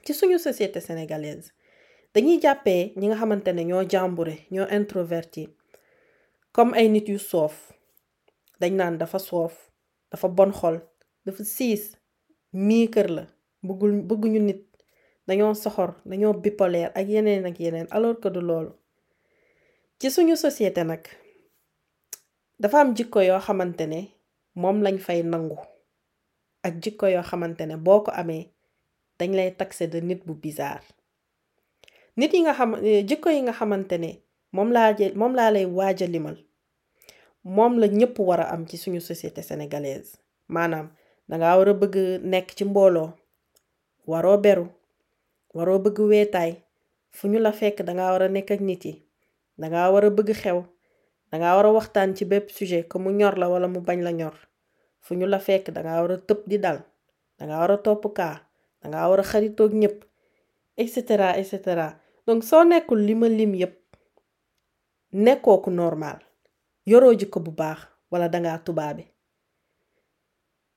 Ci 0.05 0.13
suñu 0.15 0.39
société 0.39 0.81
sénégalaise 0.81 1.53
dañuy 2.15 2.41
jàppee 2.43 2.93
ñi 2.97 3.07
nga 3.07 3.17
xamante 3.21 3.49
ne 3.53 3.63
ñoo 3.65 3.83
jàmbure 3.93 4.35
ñoo 4.51 4.67
introverti 4.79 5.49
comme 6.53 6.75
ay 6.77 6.89
nit 6.89 7.09
yu 7.09 7.19
soof. 7.19 7.73
Dañ 8.61 8.73
naan 8.77 8.99
dafa 8.99 9.19
soof 9.19 9.55
dafa 10.11 10.29
bon 10.29 10.53
xol 10.53 10.77
dafa 11.27 11.45
siis 11.45 11.83
mii 12.53 12.89
kër 12.95 13.09
la 13.17 13.25
bëggul 13.67 13.93
bëgguñu 14.09 14.41
nit. 14.41 14.69
Dañoo 15.29 15.55
soxor 15.63 15.91
dañoo 16.11 16.33
bipolaire 16.43 16.93
ak 16.99 17.07
yeneen 17.13 17.45
ak 17.47 17.57
yeneen 17.61 17.87
alors 17.91 18.17
que 18.23 18.29
du 18.35 18.41
loolu 18.41 18.73
ci 20.01 20.11
suñu 20.15 20.37
société 20.37 20.85
nag 20.85 21.03
dafa 22.61 22.81
am 22.81 22.95
jikko 22.97 23.21
yoo 23.29 23.41
xamante 23.47 23.87
ne 23.87 24.01
moom 24.55 24.79
lañ 24.85 24.97
fay 25.07 25.23
nangu 25.23 25.59
ak 26.67 26.75
jikko 26.83 27.07
yoo 27.15 27.23
xamante 27.31 27.67
ne 27.67 27.77
boo 27.77 28.01
ko 28.05 28.11
amee 28.21 28.45
dañ 29.19 29.31
lay 29.39 29.51
taxé 29.59 29.87
de 29.93 30.01
nit 30.01 30.21
bu 30.27 30.35
bizarre. 30.35 30.85
Nit 32.17 32.33
yi 32.35 32.41
nga 32.43 32.55
xam 32.59 32.71
jikko 33.09 33.29
yi 33.31 33.41
nga 33.43 33.53
xamante 33.53 33.99
ne 33.99 34.11
moom 34.55 34.71
laa 34.73 34.91
moom 35.21 35.35
laa 35.35 35.51
lay 35.51 35.67
waaja 35.67 36.07
limal 36.07 36.37
moom 37.45 37.73
la 37.81 37.87
ñëpp 37.87 38.17
war 38.29 38.41
a 38.41 38.47
am 38.55 38.67
ci 38.69 38.77
suñu 38.77 39.01
société 39.01 39.43
sénégalaise. 39.43 40.13
Maanaam 40.49 40.87
war 41.29 41.69
a 41.69 41.75
bëgg 41.81 41.97
nekk 42.33 42.49
ci 42.57 42.65
mbooloo 42.65 43.11
waroo 44.07 44.39
beru 44.45 44.67
waroo 45.55 45.79
bëgg 45.85 45.99
weetaay 46.11 46.53
fu 47.17 47.25
ñu 47.29 47.39
la 47.39 47.53
fekk 47.53 47.83
danga 47.87 48.13
war 48.13 48.23
a 48.23 48.29
nekk 48.29 48.51
ak 48.55 48.61
nit 48.61 48.85
yi 48.85 49.08
danga 49.61 49.91
war 49.93 50.05
a 50.05 50.11
bëgg 50.11 50.31
xew. 50.43 50.59
Danga 51.31 51.55
war 51.57 51.67
a 51.67 51.73
waxtaan 51.73 52.15
ci 52.17 52.25
bépp 52.25 52.51
sujet 52.51 52.89
que 52.89 52.99
mu 52.99 53.11
ñor 53.13 53.35
la 53.39 53.49
wala 53.49 53.69
mu 53.69 53.81
bañ 53.81 54.01
la 54.03 54.13
ñor. 54.13 54.35
Fu 55.01 55.15
ñu 55.15 55.27
la 55.27 55.39
fekk 55.39 55.71
danga 55.75 56.01
war 56.03 56.13
a 56.13 56.17
tëb 56.29 56.41
di 56.47 56.59
dal. 56.59 56.79
Danga 57.39 57.59
war 57.61 57.71
a 57.71 57.77
topp 57.79 58.05
kaa. 58.17 58.37
Danga 58.83 59.09
war 59.11 59.21
a 59.21 59.23
xaritoog 59.31 59.73
ñëpp 59.75 59.99
et 60.77 60.87
cetera 60.89 61.37
et 61.39 61.45
cetera. 61.45 62.01
Donc 62.27 62.43
soo 62.45 62.65
nekkul 62.65 63.01
li 63.07 63.15
ma 63.15 63.29
lim 63.29 63.55
yépp 63.55 63.77
nekkoo 65.13 65.71
normal. 65.71 66.19
Yoroo 66.87 67.15
jikko 67.19 67.41
bu 67.41 67.51
baax 67.51 67.79
wala 68.11 68.29
danga 68.29 68.59
tubaabe. 68.65 69.05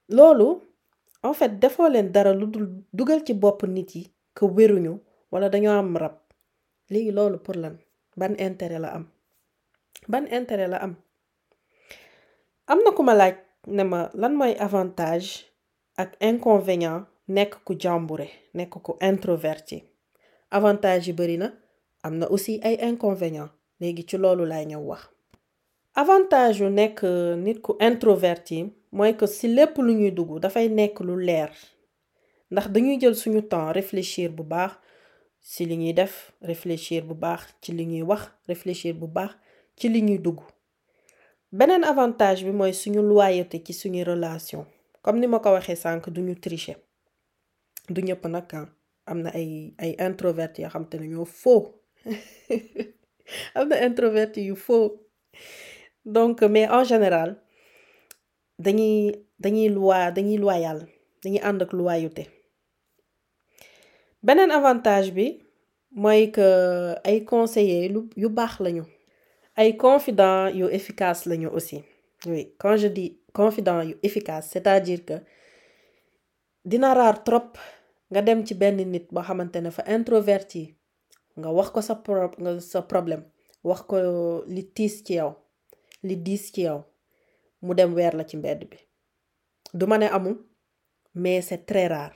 Loolu 0.09 0.61
en 1.23 1.33
fait 1.33 1.59
defoo 1.59 1.87
leen 1.89 2.11
dara 2.11 2.33
lu 2.33 2.47
dul 2.47 2.67
dugal 2.93 3.23
ci 3.25 3.33
bopp 3.33 3.63
nit 3.63 3.95
yi 3.95 4.03
que 4.35 4.45
wéruñu 4.45 4.99
wala 5.31 5.49
dañoo 5.49 5.71
am 5.79 5.95
rab. 5.97 6.15
Léegi 6.89 7.11
loolu 7.11 7.37
pour 7.39 7.55
lan? 7.55 7.77
Ban 8.19 8.33
intérêt 8.39 8.79
la 8.79 8.89
am. 8.97 9.05
Ban 10.07 10.25
intérêt 10.31 10.67
la 10.67 10.77
am. 10.77 10.95
Am 12.67 12.79
na 12.83 12.91
ku 12.91 13.03
ma 13.03 13.13
ne 13.67 13.83
ma 13.83 14.09
lan 14.21 14.33
mooy 14.39 14.53
avantage 14.67 15.29
ak 16.01 16.09
inconvénient 16.29 17.05
nekk 17.35 17.53
ku 17.65 17.73
jàmbure 17.81 18.27
nekk 18.57 18.73
introverti? 19.09 19.77
Avantage 20.57 21.07
yi 21.07 21.13
bari 21.13 21.37
am 22.03 22.13
na 22.19 22.25
aussi 22.27 22.59
ay 22.63 22.75
inconvénient. 22.89 23.49
Léegi 23.81 24.03
ci 24.09 24.17
loolu 24.17 24.45
laay 24.45 24.65
ñëw 24.65 24.83
wax. 24.89 25.01
Avantage 26.01 26.61
nekk 26.79 26.99
nit 27.45 27.59
ku 27.65 27.71
introverti 27.89 28.59
mooy 28.97 29.13
que 29.17 29.25
si 29.27 29.47
lépp 29.47 29.75
lu 29.85 29.93
ñuy 29.99 30.11
dugg 30.17 30.39
dafay 30.43 30.67
nekk 30.69 30.95
lu 31.07 31.15
leer. 31.27 31.51
Ndax 32.51 32.67
dañuy 32.73 32.97
jël 33.01 33.15
suñu 33.15 33.41
réfléchir 33.77 34.29
bu 34.31 34.43
ci 35.41 35.65
li 35.65 35.77
ñuy 35.77 35.93
def 35.93 36.31
réfléchir 36.41 37.03
bu 37.05 37.13
baax 37.13 37.41
ci 37.61 37.71
li 37.71 37.85
ñuy 37.85 38.01
wax 38.03 38.23
réfléchir 38.47 38.93
bu 38.95 39.07
baax 39.07 39.31
ci 39.77 39.89
li 39.89 40.01
ñuy 40.01 40.19
dugg. 40.19 40.39
Beneen 41.51 41.83
avantage 41.83 42.43
bi 42.45 42.51
mooy 42.51 42.73
suñu 42.73 43.01
loyauté 43.01 43.61
ci 43.65 43.73
suñu 43.73 44.03
relation. 44.03 44.65
Comme 45.01 45.19
ni 45.19 45.27
ma 45.27 45.39
ko 45.39 45.49
waxee 45.51 45.75
sànq 45.75 46.09
duñu 46.09 46.35
tricher. 46.39 46.77
Du 47.89 48.01
ñëpp 48.01 48.23
nag 48.27 48.47
am 49.05 49.21
na 49.23 49.29
ay 49.33 49.73
ay 49.77 49.91
introverti 49.99 50.61
yoo 50.61 50.69
xam 50.73 50.85
te 50.89 50.97
ne 50.97 51.07
ñoo 51.07 51.25
faux. 51.25 51.65
Am 53.55 53.67
na 53.69 53.75
introverti 53.87 54.41
yu 54.47 54.55
faux. 54.55 54.91
Donc 56.05 56.41
mais 56.41 56.67
en 56.69 56.83
général 56.83 57.41
dañuy 58.59 59.25
dañuy 59.39 59.69
loi 59.69 60.11
dañuy 60.11 60.37
loyal 60.37 60.79
dañuy 61.23 61.39
ànd 61.43 61.61
ak 61.61 61.73
loyauté 61.73 62.23
beneen 64.23 64.51
avantage 64.51 65.11
bi 65.17 65.27
mooy 66.01 66.31
que 66.35 66.47
ay 67.03 67.23
conseillers 67.25 67.89
lu 67.93 68.01
yu 68.15 68.29
baax 68.29 68.59
lañu. 68.59 68.83
Ay 69.55 69.75
confident 69.77 70.49
yu 70.55 70.65
efficace 70.71 71.25
lañu 71.29 71.47
aussi. 71.49 71.83
Oui 72.25 72.53
quand 72.57 72.77
je 72.77 72.87
dis 72.87 73.19
confident 73.33 73.81
yu 73.83 73.95
efficace 74.03 74.49
c'est-à-dire 74.51 75.05
que 75.05 75.13
dina 76.65 76.93
raar 76.93 77.23
trop 77.23 77.47
nga 78.11 78.21
dem 78.21 78.45
ci 78.45 78.53
benn 78.53 78.77
nit 78.77 79.07
boo 79.11 79.21
xamante 79.23 79.55
ne 79.61 79.69
fa 79.71 79.83
introverti 79.87 80.63
nga 81.37 81.49
wax 81.57 81.69
ko 81.73 81.81
sa 81.81 81.95
pro 81.95 82.29
sa 82.59 82.81
problème 82.81 83.23
wax 83.63 83.81
ko 83.89 83.97
li 84.47 84.63
tiis 84.75 85.03
ci 85.05 85.13
yow 85.19 85.31
li 86.03 86.15
diis 86.17 86.51
ci 86.53 86.61
yow 86.67 86.79
mu 87.61 87.73
dem 87.73 87.93
weer 87.93 88.13
la 88.15 88.23
ci 88.25 88.37
mbedd 88.37 88.61
bi. 88.69 88.77
Du 89.73 89.85
ma 89.87 89.97
ne 89.97 90.05
amul 90.07 90.37
mais 91.15 91.41
c'est 91.41 91.65
très 91.65 91.87
rare 91.87 92.15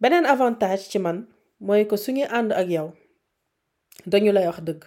beneen 0.00 0.26
avantage 0.26 0.88
ci 0.90 0.98
man 0.98 1.18
mooy 1.60 1.86
que 1.88 1.96
suñuy 1.96 2.26
ànd 2.38 2.52
ak 2.52 2.68
yow 2.68 2.88
dañu 4.06 4.32
lay 4.32 4.46
wax 4.46 4.60
dëgg. 4.68 4.82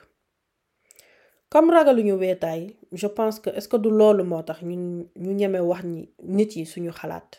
Comme 1.49 1.71
ragaluñu 1.71 2.13
weetaay 2.21 2.75
je 2.91 3.07
pense 3.07 3.39
que 3.39 3.49
est-ce 3.49 3.67
que 3.67 3.77
du 3.77 3.89
loolu 3.89 4.23
moo 4.23 4.43
tax 4.43 4.61
ñun 4.61 5.09
ñu 5.23 5.31
ñeme 5.39 5.59
wax 5.69 5.83
ni 5.83 6.01
nit 6.35 6.51
yi 6.55 6.65
suñu 6.65 6.91
xalaat? 6.91 7.29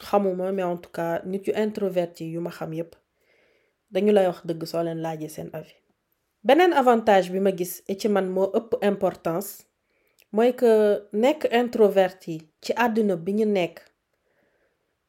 Xamuma 0.00 0.52
mais 0.52 0.62
en 0.62 0.76
tout 0.78 0.90
cas 0.90 1.20
nit 1.26 1.42
yu 1.46 1.52
introverti 1.54 2.24
yu 2.32 2.40
ma 2.40 2.50
xam 2.50 2.72
yépp 2.72 2.94
dañu 3.92 4.12
lay 4.12 4.26
wax 4.26 4.40
dëgg 4.48 4.64
soo 4.70 4.82
leen 4.82 5.00
laajee 5.04 5.28
seen 5.28 5.50
avis. 5.52 5.76
Beneen 6.44 6.72
avantage 6.72 7.30
bi 7.32 7.40
ma 7.40 7.52
gis 7.54 7.82
et 7.88 8.00
ci 8.00 8.08
man 8.08 8.28
moo 8.30 8.48
ëpp 8.58 8.70
importance 8.82 9.50
mooy 10.32 10.52
que 10.60 10.72
nekk 11.12 11.40
introverti 11.52 12.34
ci 12.62 12.72
àdduna 12.84 13.16
bi 13.16 13.32
ñu 13.38 13.44
nekk 13.46 13.76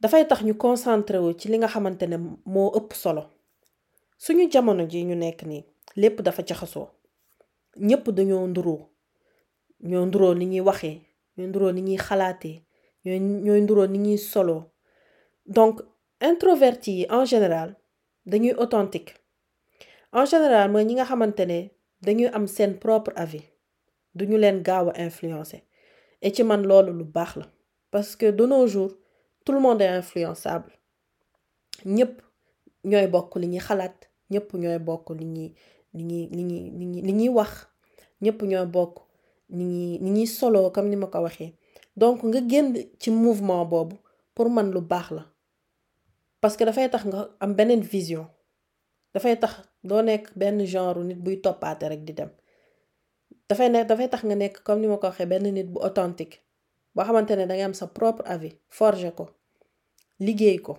dafay 0.02 0.24
tax 0.28 0.40
ñu 0.48 0.54
concentré 0.64 1.18
wu 1.24 1.30
ci 1.40 1.46
li 1.52 1.58
nga 1.58 1.68
xamante 1.74 2.04
ne 2.08 2.18
moo 2.54 2.70
ëpp 2.80 2.92
solo. 2.94 3.24
Suñu 4.24 4.44
jamono 4.54 4.84
ji 4.92 5.00
ñu 5.08 5.16
nekk 5.16 5.40
nii 5.50 5.64
lépp 6.02 6.18
dafa 6.26 6.42
jaxasoo. 6.48 6.88
Ñépp 7.88 8.06
dañoo 8.18 8.48
nduroo. 8.52 8.80
Ñoo 9.90 10.06
nduroo 10.06 10.34
ni 10.40 10.46
ñuy 10.52 10.62
waxee 10.70 10.98
ñoo 11.38 11.48
nduroo 11.50 11.72
ni 11.76 11.82
ñuy 11.88 11.98
xalaatee 12.08 12.58
ñooy 13.46 13.62
nduroo 13.64 13.88
ni 13.92 13.98
ñuy 14.06 14.18
soloo. 14.32 14.62
Donc 15.56 15.76
introverti 16.30 16.92
yi 16.98 17.04
en 17.18 17.26
général 17.32 17.70
dañuy 18.32 18.54
authentique. 18.62 19.14
En 20.18 20.26
général 20.32 20.68
mooy 20.72 20.86
ñi 20.86 20.94
nga 20.96 21.06
xamante 21.10 21.44
ne 21.52 21.60
dañuy 22.06 22.30
am 22.38 22.46
seen 22.56 22.72
propre 22.84 23.14
avis. 23.24 23.46
Duñu 24.18 24.38
leen 24.38 24.60
gaaw 24.68 24.86
a 24.90 25.00
influencer. 25.08 25.62
Et 26.22 26.34
ci 26.36 26.44
man 26.44 26.64
loolu 26.70 26.92
lu 27.00 27.04
baax 27.06 27.32
parce 27.92 28.16
que 28.16 28.28
de 28.32 28.46
nos 28.46 28.68
jours 28.68 28.94
tout 29.50 29.56
le 29.56 29.62
monde 29.62 29.82
est 29.82 29.88
influençable. 29.88 30.72
Ñépp 31.84 32.22
ñooy 32.90 33.08
bokk 33.14 33.32
li 33.42 33.48
ñuy 33.48 33.60
xalaat 33.68 33.98
ñépp 34.34 34.50
ñooy 34.62 34.78
bokk 34.88 35.06
li 35.20 35.26
ñuy 35.36 35.50
li 35.96 36.04
ñuy 36.10 36.24
li 36.38 36.44
ñuy 36.50 37.02
li 37.08 37.14
ñuy 37.20 37.30
wax 37.38 37.52
ñépp 38.24 38.40
ñooy 38.52 38.68
bokk 38.76 38.96
comme 40.74 40.90
ni 40.92 41.56
donc 41.98 42.18
nga 42.24 42.40
mouvement 43.12 43.66
pour 44.36 44.50
man 44.52 44.72
la. 44.72 45.26
Parce 46.42 46.56
que 46.56 46.64
dafay 46.64 46.88
tax 46.92 47.06
nga 47.06 47.22
am 47.40 47.56
vision. 47.94 48.28
Dafay 49.16 49.36
tax 49.40 49.54
doo 49.84 50.02
nekk 50.04 50.26
benn 50.40 50.64
genre 50.68 51.04
nit 51.04 51.18
buy 51.26 51.42
toppaate 51.42 51.90
rek 51.90 52.04
di 52.06 52.14
dem. 52.14 52.30
Dafay 53.50 53.70
nekk 53.72 53.88
dafay 53.90 54.10
tax 54.10 54.24
nga 54.26 54.50
comme 54.64 54.82
ni 54.82 54.88
ma 54.88 54.98
ko 54.98 55.08
authentique 55.88 56.38
boo 56.94 57.04
xamante 57.06 57.32
ne 57.36 57.74
sa 57.74 57.88
propre 57.88 58.24
avis 58.28 58.54
forger 58.70 59.12
liggéey 60.20 60.58
ko. 60.62 60.78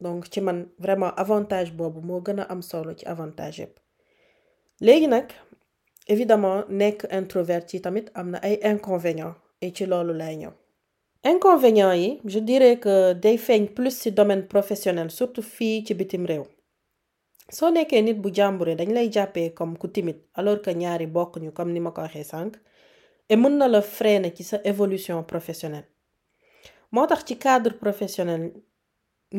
Donc 0.00 0.26
ci 0.30 0.40
vraiment 0.78 1.12
avantage 1.16 1.72
boobu 1.72 2.00
moo 2.00 2.20
gën 2.20 2.38
a 2.40 2.44
am 2.52 2.62
solo 2.62 2.92
ci 2.94 3.04
avantage 3.06 3.58
yépp. 3.60 3.78
Léegi 4.80 5.06
nag 5.08 5.26
évidemment 6.06 6.64
nekk 6.68 7.06
introverti 7.10 7.80
inconvénients 8.62 9.34
et 9.62 9.72
ci 9.76 9.86
loolu 9.86 10.12
lay 10.14 10.36
ñëw. 10.36 10.52
Inconvénients 11.24 11.92
yi 11.94 12.20
je 12.24 12.38
dirais 12.38 12.78
que 12.78 13.12
day 13.14 13.36
feeñ 13.38 13.66
plus 13.74 13.98
ci 14.02 14.12
domaine 14.12 14.46
professionnel 14.46 15.10
surtout 15.10 15.42
fii 15.42 15.84
ci 15.86 15.94
bitim 15.94 16.26
réew. 16.26 16.44
Soo 17.50 17.70
nekkee 17.70 18.02
nit 18.02 18.18
bu 18.22 18.30
jàmbure 18.34 18.74
dañ 18.76 18.92
lay 18.92 19.10
comme 19.54 19.78
ku 19.78 19.88
alors 20.34 20.60
que 20.62 20.70
ñaari 20.70 21.06
bokkuñu 21.06 21.52
comme 21.52 21.72
ni 21.72 21.80
ma 21.80 21.90
ko 21.90 22.00
waxee 22.02 22.24
sànq 22.24 22.56
et 23.28 23.36
mën 23.36 23.56
na 23.58 23.66
la 23.68 23.80
sa 23.82 24.60
évolution 24.64 25.22
professionnelle 25.24 25.88
moo 26.92 27.06
tax 27.06 27.24
ci 27.26 27.34
cadre 27.44 27.74
professionnel 27.84 28.42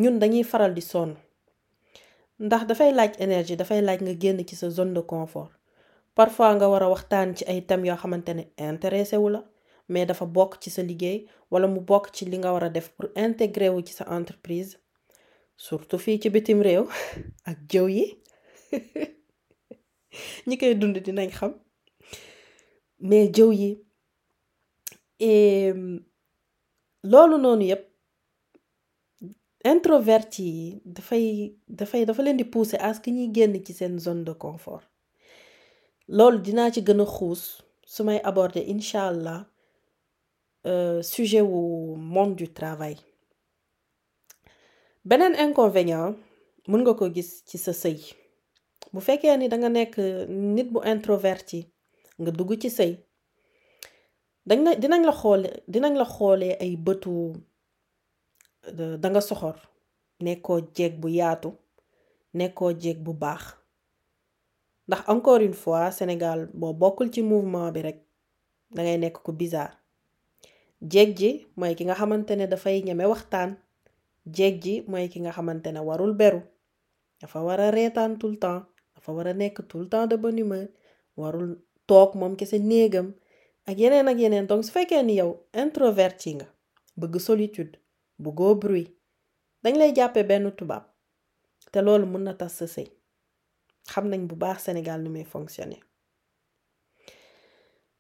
ñun 0.02 0.20
dañuy 0.20 0.44
faral 0.44 0.74
di 0.74 0.82
sonn. 0.82 1.12
Ndax 2.40 2.64
dafay 2.70 2.92
laaj 2.94 3.12
énergie 3.26 3.56
dafay 3.56 3.82
laaj 3.82 4.00
zone 4.78 4.94
de 4.94 5.02
confort. 5.02 5.52
Parfois 6.16 6.56
nga 6.56 6.66
a 6.86 6.90
waxtaan 6.90 7.36
ci 7.36 7.44
ay 7.52 7.62
thèmes 7.68 7.88
yoo 7.88 7.98
xamante 8.02 8.30
ne 8.34 8.44
intéressé 8.58 9.18
wu 9.18 9.30
la 9.30 9.42
mais 9.90 10.06
dafa 10.06 10.26
bokk 10.26 10.54
ci 10.62 10.70
sa 10.70 10.82
liggéey 10.84 11.26
wala 11.52 11.68
mu 11.68 11.80
pour 12.98 13.10
intégrer 13.16 13.70
wu 13.70 13.82
ci 13.86 13.94
sa 13.94 14.06
entreprise 14.18 14.78
surtout 15.56 15.98
fii 16.06 16.20
ci 16.22 16.30
bitim 16.30 16.62
réew 16.62 16.86
ak 17.50 17.58
jëw 17.72 17.88
yi. 17.90 18.06
Ñi 20.48 20.58
koy 20.58 20.76
mais 23.00 23.30
jëw 23.36 23.52
loolu 27.04 27.38
noonu 27.38 27.64
yépp 27.66 27.84
introverti 29.64 30.44
yi 30.44 30.82
dafay 30.86 31.56
dafay 31.68 32.06
dafa 32.06 32.22
leen 32.24 32.38
di 32.38 32.44
pousser 32.46 32.78
à 32.80 32.94
ce 32.94 33.00
que 33.02 33.10
ñuy 33.12 33.32
génn 33.34 33.64
ci 33.66 33.74
seen 33.74 34.00
zone 34.00 34.24
de 34.24 34.32
confort. 34.34 34.84
Loolu 36.08 36.40
dinaa 36.40 36.72
ci 36.72 36.82
gën 36.82 37.02
a 37.02 37.06
xuus 37.06 37.62
su 37.86 38.04
may 38.04 38.20
aborder 38.24 38.64
incha 38.68 39.08
allah 39.08 39.46
sujet 41.02 41.42
wu 41.42 41.96
monde 41.98 42.36
du 42.36 42.48
travail. 42.54 42.98
Beneen 45.06 45.36
inconvénient 45.36 46.16
mën 46.68 46.82
nga 46.84 46.94
ko 46.94 47.10
gis 47.14 47.44
ci 47.46 47.58
sa 47.58 47.72
sëy. 47.74 48.00
Bu 48.94 49.00
fekkee 49.02 49.38
ni 49.38 49.48
danga 49.50 49.70
nekk 49.70 49.98
nit 50.28 50.68
bu 50.72 50.80
introverti 50.84 51.62
nga 52.20 52.32
dugg 52.32 52.58
ci 52.62 52.70
sëy 52.70 52.94
dañ 54.48 54.60
la 54.66 54.72
dinañ 54.82 55.02
la 55.10 55.14
xoole 55.22 55.50
dinañ 55.74 55.94
la 56.02 56.06
xoolee 56.16 56.54
ay 56.64 56.74
bëtu 56.86 57.14
danga 59.04 59.22
soxor 59.30 59.58
nekkoo 60.26 60.60
jeeg 60.76 60.94
bu 61.02 61.08
yaatu 61.20 61.50
nekkoo 62.38 62.72
jeeg 62.82 62.98
bu 63.06 63.14
baax. 63.24 63.44
Ndax 64.88 65.02
encore 65.14 65.42
une 65.48 65.54
fois 65.64 65.92
Sénégal 65.92 66.40
boo 66.60 66.74
bokkul 66.82 67.10
ci 67.14 67.22
mouvement 67.22 67.72
bi 67.72 67.82
rek 67.88 67.98
dangay 68.76 68.98
nekk 68.98 69.18
ku 69.26 69.32
bizarre. 69.34 69.76
Jeeg 70.92 71.10
ji 71.20 71.30
mooy 71.58 71.76
ki 71.76 71.84
nga 71.86 71.96
xamante 72.00 72.34
ne 72.36 72.46
dafay 72.48 72.82
ñeme 72.88 73.06
waxtaan. 73.12 73.50
Jeeg 74.36 74.56
ji 74.64 74.74
mooy 74.88 75.08
ki 75.12 75.20
nga 75.22 75.32
xamante 75.32 75.68
ne 75.72 75.80
warul 75.80 76.14
beru. 76.14 76.42
Dafa 77.22 77.40
war 77.46 77.60
a 77.60 77.72
reetaan 77.72 78.18
tout 78.20 78.30
le 78.32 78.38
temps 78.40 78.64
dafa 78.96 79.12
war 79.12 79.28
a 79.28 79.34
nekk 79.34 79.68
tout 79.68 79.80
le 79.80 79.90
temps 79.90 80.08
de 80.08 80.16
bonne 80.16 80.40
humeur 80.40 80.68
warul 81.18 81.58
toog 81.88 82.16
moom 82.16 82.36
kese 82.36 82.58
néegam 82.60 83.14
ak 83.68 83.78
yeneen 83.78 84.08
ak 84.08 84.18
yeneen. 84.20 84.48
Donc 84.48 84.64
su 84.66 84.72
fekkee 84.72 85.04
ni 85.04 85.16
yow 85.20 85.32
introverti 85.54 86.34
nga 86.36 86.48
bëgg 87.00 87.20
solitude 87.20 87.78
bëggoo 88.24 88.56
bruit 88.62 88.90
dañ 89.64 89.76
lay 89.78 89.92
jàppee 89.96 90.24
benn 90.24 90.52
tubaab 90.58 90.84
te 91.72 91.82
loolu 91.82 92.06
mun 92.06 92.24
na 92.24 92.34
tas 92.34 92.54
sa 92.58 92.66
sëy. 92.68 92.88
Xam 93.92 94.06
nañ 94.10 94.28
bu 94.28 94.36
baax 94.36 94.64
Sénégal 94.64 95.02
nu 95.02 95.10
muy 95.10 95.24
fonctionner. 95.24 95.80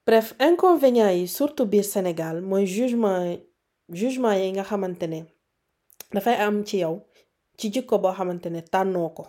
Bref 0.05 0.33
inconvénients 0.39 1.11
yi 1.19 1.27
surtout 1.27 1.65
biir 1.65 1.83
Sénégal 1.85 2.41
mooy 2.41 2.65
jugement 2.65 3.37
jugement 3.89 4.33
yi 4.33 4.51
nga 4.51 4.63
xamante 4.63 5.03
ne 5.07 5.19
dafay 6.13 6.35
am 6.35 6.63
ci 6.65 6.77
yow 6.77 6.95
ci 7.57 7.71
jikko 7.73 7.99
boo 7.99 8.13
xamante 8.13 8.47
ne 8.49 8.61
tànnoo 8.61 9.09
ko. 9.09 9.27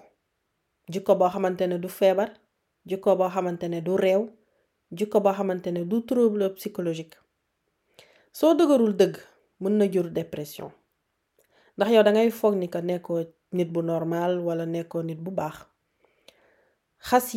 Jikko 0.90 1.14
boo 1.16 1.28
xamante 1.28 1.66
ne 1.66 1.78
du 1.78 1.88
feebar 1.88 2.30
jikko 2.86 3.16
boo 3.16 3.28
xamante 3.28 3.64
ne 3.68 3.80
du 3.80 3.90
réew 3.96 4.22
jikko 4.90 5.20
boo 5.20 5.32
xamante 5.32 5.68
ne 5.72 5.84
du 5.84 6.00
trouble 6.06 6.48
psychologique. 6.54 7.16
Soo 8.32 8.54
dëgërul 8.54 8.94
dëgg 8.96 9.16
mën 9.60 9.74
na 9.78 9.86
jur 9.92 10.10
dépression. 10.10 10.70
Ndax 11.76 11.90
yow 11.94 12.02
dangay 12.02 12.30
foog 12.30 12.54
ni 12.56 12.68
ko 12.68 12.78
nekkoo 12.80 13.24
nit 13.52 13.68
normal 13.82 14.38
wala 14.46 14.64
nekkoo 14.66 15.02
nit 15.02 15.18
bu 15.24 15.30
baax. 15.30 15.56
Xas 17.08 17.34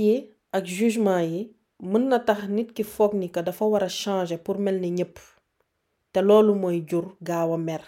jugement 0.66 1.24
yi 1.32 1.42
mën 1.80 2.08
na 2.10 2.20
tax 2.20 2.48
nit 2.48 2.72
ki 2.74 2.84
foog 2.84 3.14
ni 3.14 3.30
pour 4.38 4.58
mel 4.60 4.80
ni 4.82 4.92
ñépp. 4.92 5.18
Te 6.14 6.20
loolu 6.22 6.54
a 7.54 7.58
mer. 7.58 7.84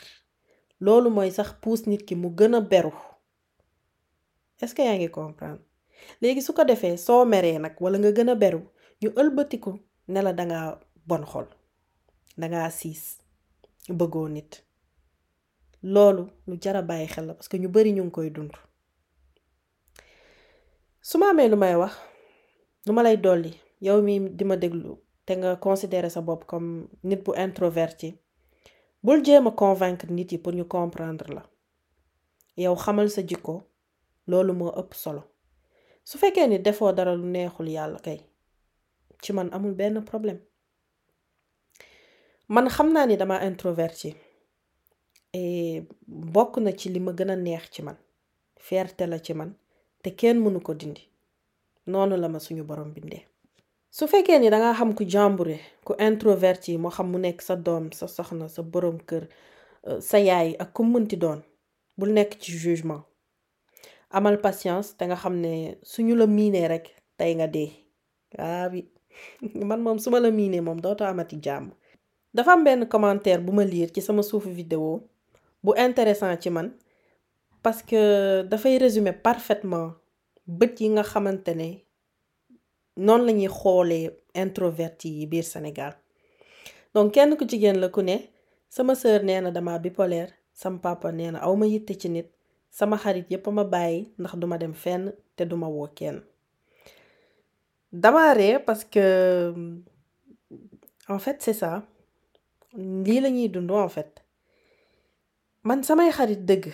Loolu 0.79 1.09
mooy 1.09 1.31
sax 1.31 1.53
puus 1.61 1.85
nit 1.87 2.03
ki 2.05 2.15
a 2.55 2.61
est-ce 4.63 4.73
que 4.75 4.81
yaa 4.81 4.95
ngi 4.97 5.09
comprendre? 5.09 5.59
Léegi 6.21 6.41
su 6.41 6.53
ko 6.53 6.63
defee 6.63 6.97
soo 6.97 7.25
meree 7.25 7.59
nag 7.59 7.75
ñu 9.01 9.09
ëlbatiku 9.21 9.71
ne 10.11 10.19
la 10.25 10.33
danga 10.33 10.59
bon 11.09 11.23
xol 11.31 11.47
danga 12.39 12.69
siis 12.79 13.01
bëggoo 13.99 14.27
nit. 14.35 14.51
Loolu 15.83 16.23
lu 16.47 16.55
jara 16.63 16.81
bàyyi 16.81 17.07
xel 17.13 17.25
la 17.27 17.33
parce 17.33 17.49
que 17.49 17.57
ñu 17.61 17.67
bari 17.69 17.91
ñu 17.93 18.03
ngi 18.03 18.11
koy 18.15 18.29
dund. 18.35 18.53
Su 21.01 21.17
ma 21.17 21.27
amee 21.29 21.49
lu 21.49 21.57
may 21.57 21.75
wax 21.81 21.93
lu 22.85 22.91
ma 22.93 23.03
lay 23.03 23.17
dolli 23.17 23.51
yow 23.85 24.01
mi 24.01 24.13
di 24.37 24.43
ma 24.45 24.55
déglu 24.55 24.91
te 25.25 25.33
considérer 25.65 26.11
comme 26.47 26.87
nit 27.03 27.21
bu 27.25 27.31
introverti 27.35 28.09
bul 29.03 29.19
jéem 29.25 29.47
a 29.47 29.51
convaincre 29.51 30.09
nit 30.11 30.31
yi 30.31 30.37
pour 30.37 30.53
ñu 30.53 30.65
comprendre 30.65 31.27
la. 31.33 31.43
Yow 32.57 32.75
xamal 32.75 33.09
sa 33.09 33.21
jikko 33.21 33.63
loolu 34.27 34.53
moo 34.53 34.71
ëpp 34.79 34.93
solo. 34.93 35.23
Su 36.05 36.17
fekkee 36.17 36.47
ni 36.47 36.59
defoo 36.59 36.91
dara 36.93 37.13
lu 37.15 37.25
neexul 37.25 37.67
yàlla 37.69 37.99
kay 37.99 38.19
ci 39.23 39.31
man 39.33 39.49
amul 39.55 39.73
benn 39.79 40.03
problème. 40.11 40.39
Man 42.53 42.67
xam 42.75 42.89
ni 43.07 43.15
dama 43.17 43.35
introverti. 43.47 44.09
Et 45.33 45.83
bokk 46.33 46.53
na 46.63 46.71
ci 46.79 46.87
li 46.93 46.99
ma 46.99 47.11
gën 47.17 47.31
a 47.31 47.35
neex 47.35 47.65
ci 47.73 47.81
man. 47.81 47.97
Fierté 48.65 49.07
la 49.07 49.17
ci 49.25 49.33
man. 49.33 49.51
Te 50.03 50.09
kenn 50.19 50.37
danga 54.49 54.73
xam 54.77 54.91
ku 54.97 55.03
jàmbure 55.13 55.57
introverti 56.07 56.77
moo 56.81 56.91
xam 56.95 57.07
mu 57.11 57.17
nekk 57.19 57.39
sa 57.47 57.55
doom 57.65 57.85
sa 57.97 58.05
soxna 58.15 58.47
kër 59.09 59.23
sa 60.09 60.17
yaay 60.27 60.49
ak 60.63 60.69
ku 60.75 60.81
amal 64.17 64.35
patience 64.45 64.87
te 64.97 65.03
nga 65.05 65.17
xam 65.21 65.35
ne 65.43 65.53
la 66.19 66.25
miinee 66.37 66.67
rek 66.73 66.85
tey 67.17 67.31
nga 67.37 67.47
waa 68.39 68.65
bi 68.71 68.79
man 69.69 69.81
moom 69.81 69.99
su 69.99 70.09
ma 70.09 70.19
la 70.19 70.31
miinee 70.31 70.61
moom 70.61 70.79
dootoo 70.81 71.07
amati 71.07 71.35
jàmm. 71.45 71.69
Dafa 72.33 72.51
am 72.53 72.63
benn 72.63 72.87
commentaire 72.87 73.41
bu 73.45 73.51
ma 73.53 73.63
liir 73.63 73.89
ci 73.93 74.01
sama 74.01 74.23
suufu 74.23 74.49
vidéo 74.49 75.01
bu 75.63 75.71
intéressant 75.77 76.35
ci 76.41 76.49
man 76.49 76.71
parce 77.63 77.81
que 77.83 78.41
dafay 78.43 78.77
résumer 78.77 79.13
parfaitement 79.13 79.93
bët 80.47 80.81
yi 80.81 80.89
nga 80.89 81.03
xamante 81.03 81.53
ne 81.55 81.69
noonu 82.97 83.25
lañuy 83.25 83.47
xoolee 83.59 84.09
introverti 84.35 85.09
yi 85.19 85.25
biir 85.27 85.43
Sénégal. 85.43 85.93
Donc 86.93 87.13
kenn 87.13 87.35
ku 87.37 87.45
jigéen 87.49 87.79
la 87.81 87.89
ku 87.89 88.01
ne 88.01 88.17
sama 88.69 88.93
sœur 88.95 89.23
nee 89.23 89.41
na 89.41 89.51
dama 89.51 89.79
bipolaire 89.79 90.33
sama 90.53 90.77
papa 90.79 91.11
nee 91.11 91.31
na 91.31 91.39
aw 91.45 91.53
ma 91.55 91.65
yitte 91.65 91.93
ci 92.01 92.09
nit 92.09 92.27
sama 92.69 92.97
xarit 92.97 93.25
yépp 93.31 93.47
ma 93.57 93.63
bàyyi 93.63 93.99
ndax 94.19 94.33
duma 94.41 94.57
dem 94.57 94.73
fenn 94.73 95.03
te 95.35 95.43
duma 95.45 95.67
woo 95.75 95.87
kenn 95.97 96.17
dama 97.93 98.33
parce 98.65 98.83
que 98.85 99.53
en 101.07 101.19
fait 101.19 101.41
c'est 101.41 101.53
ça. 101.53 101.83
Lii 102.75 103.21
lañuy 103.21 103.49
dund 103.49 103.69
en 103.71 103.87
fait. 103.87 104.23
Man 105.63 105.83
samay 105.83 106.09
xarit 106.11 106.41
dëgg 106.49 106.65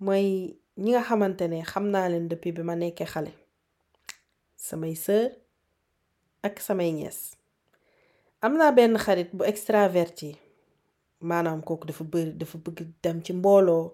mooy 0.00 0.58
ñi 0.76 0.90
nga 0.92 1.02
xamante 1.08 1.42
ne 1.48 1.62
xam 1.62 1.84
depuis 2.28 2.52
bi 2.52 2.62
ma 2.62 2.74
nekkee 2.76 3.06
samay 4.56 4.94
sœur 5.04 5.30
ak 6.42 6.60
samay 6.60 6.90
ñees 6.92 7.18
am 8.42 8.52
naa 8.58 8.72
xarit 9.04 9.30
bu 9.36 9.44
extraverti. 9.44 10.36
Maanaam 11.20 11.62
kooku 11.62 11.86
dafa 11.86 12.04
bëri 12.04 12.32
dafa 12.40 12.58
bëgg 12.58 12.78
dem 13.02 13.22
ci 13.24 13.32
mbooloo. 13.32 13.92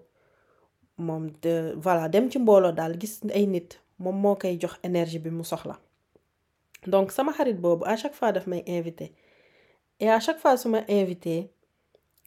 Moom 0.97 1.29
de 1.41 1.73
voilà 1.83 2.07
dem 2.09 2.29
ci 2.31 2.37
mbooloo 2.39 2.71
daal 2.71 2.93
gis 2.99 3.21
ay 3.33 3.45
nit. 3.47 3.79
Moom 3.99 4.15
moo 4.21 4.35
koy 4.35 4.57
jox 4.61 4.75
énergie 4.83 5.19
bi 5.19 5.29
mu 5.29 5.43
soxla 5.43 5.79
donc 6.87 7.11
sama 7.11 7.31
xarit 7.33 7.57
boobu 7.59 7.83
à 7.85 7.95
chaque 7.95 8.13
fois 8.13 8.31
daf 8.31 8.47
invité. 8.67 9.13
Et 9.99 10.09
à 10.09 10.19
chaque 10.19 10.39
fois 10.39 10.57
su 10.57 10.67
ma 10.67 10.81
invité 10.89 11.51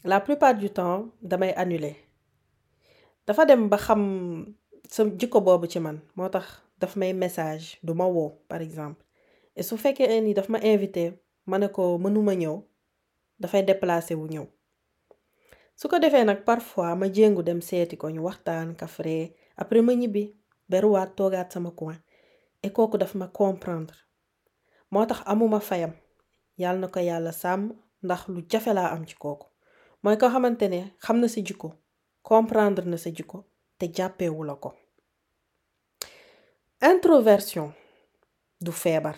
la 0.04 0.20
plupart 0.20 0.54
du 0.54 0.70
temps 0.70 1.08
damay 1.22 1.52
annuler. 1.54 1.96
Dafa 3.26 3.44
dem 3.44 3.68
ba 3.68 3.76
xam 3.76 4.54
sa 4.88 5.04
jikko 5.18 5.40
boobu 5.40 5.66
ci 5.68 5.78
man. 5.80 6.00
Moo 6.16 6.28
tax 6.28 6.62
message 6.96 7.78
du 7.82 7.92
ma 7.94 8.06
woo 8.06 8.32
par 8.48 8.60
exemple. 8.62 9.04
Et 9.56 9.62
su 9.62 9.76
fekkee 9.76 10.20
ni 10.22 10.34
daf 10.34 10.48
ma 10.48 10.58
invité 10.62 11.12
ma 11.46 11.58
ne 11.58 11.68
ko 11.68 11.98
mënuma 11.98 12.34
ñëw 12.34 12.62
dafay 13.40 13.62
déplacé 13.62 14.14
wu 14.14 14.26
ñëw. 14.28 14.46
Su 15.76 15.88
parfois 16.46 16.94
ma 16.96 17.06
jéngu 17.12 17.42
dem 17.42 17.60
seeti 17.60 17.96
ko 17.96 18.08
ñu 18.10 18.20
waxtaan 18.22 18.74
kafre. 18.76 19.34
Après 19.56 19.82
ma 19.82 19.94
ñibbi 19.94 20.34
beruwaat 20.68 21.14
toogaat 21.16 21.52
sama 21.52 21.70
coin. 21.70 21.98
Et 22.62 22.70
kooku 22.72 22.96
daf 22.98 23.14
ma 23.14 23.28
moo 24.92 25.06
tax 25.06 25.20
amuma 25.26 25.60
fayam. 25.60 25.92
Yàlla 26.58 26.80
na 26.80 26.88
ko 26.88 27.00
yàlla 27.00 27.32
sàmm 27.32 27.62
ndax 28.02 28.20
lu 28.28 28.40
jafe 28.50 28.72
laa 28.74 28.90
am 28.94 29.04
ne 30.68 30.80
xam 31.04 31.16
na 31.20 31.28
sa 31.28 31.40
jikko 31.40 31.68
comprendre 32.22 32.84
na 32.86 32.96
sa 32.96 33.10
jikko 33.10 33.38
te 33.78 33.86
jàppewu 33.96 34.44
la 34.44 34.54
ko. 34.54 34.70
Introversion 36.82 37.72
du 38.60 38.72
feebar. 38.72 39.16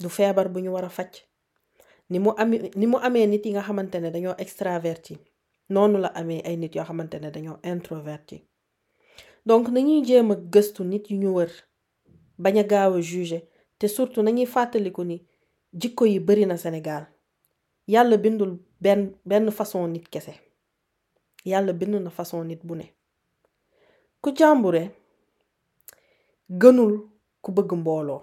Du 0.00 0.08
feebar 0.08 0.48
bu 0.48 0.60
ñu 0.60 0.70
war 0.72 0.84
a 0.84 0.90
ni 2.10 2.18
mu 2.18 2.30
amee 2.36 2.70
ni 2.76 2.86
mu 2.86 2.98
amee 2.98 3.26
nit 3.26 3.44
yi 3.46 3.52
nga 3.52 3.62
xamante 3.62 3.96
ne 4.00 4.10
dañoo 4.10 4.34
extraverti 4.38 5.14
noonu 5.72 5.98
la 5.98 6.08
amee 6.20 6.42
ay 6.48 6.56
nit 6.56 6.74
yoo 6.74 6.84
xamante 6.84 7.14
ne 7.20 7.30
dañoo 7.30 7.58
introverti. 7.72 8.36
Donc 9.46 9.68
nañuy 9.68 10.04
jéem 10.04 10.30
a 10.30 10.34
gëstu 10.52 10.84
nit 10.84 11.04
yu 11.10 11.16
ñu 11.22 11.30
wër 11.36 11.50
bañ 12.42 12.56
a 12.58 12.64
gaaw 12.72 12.92
a 12.94 13.00
juger 13.00 13.42
te 13.80 13.88
surtout 13.88 14.22
nañuy 14.24 14.46
fàttaliku 14.54 15.02
ni 15.04 15.16
jikko 15.80 16.04
yi 16.06 16.20
bari 16.20 16.44
na 16.46 16.56
Sénégal. 16.56 17.04
Yàlla 17.88 18.16
bindul 18.16 18.58
benn 18.80 19.14
benn 19.24 19.50
façon 19.50 19.88
nit 19.92 20.08
kese. 20.12 20.34
Yàlla 21.44 21.72
bind 21.72 21.94
na 21.94 22.10
façon 22.10 22.44
nit 22.44 22.60
bu 22.64 22.74
ne. 22.76 22.84
Ku 24.20 24.30
jàmbure 24.36 24.82
gënul 26.50 26.92
ku 27.42 27.52
bëgg 27.52 27.72
mbooloo. 27.80 28.22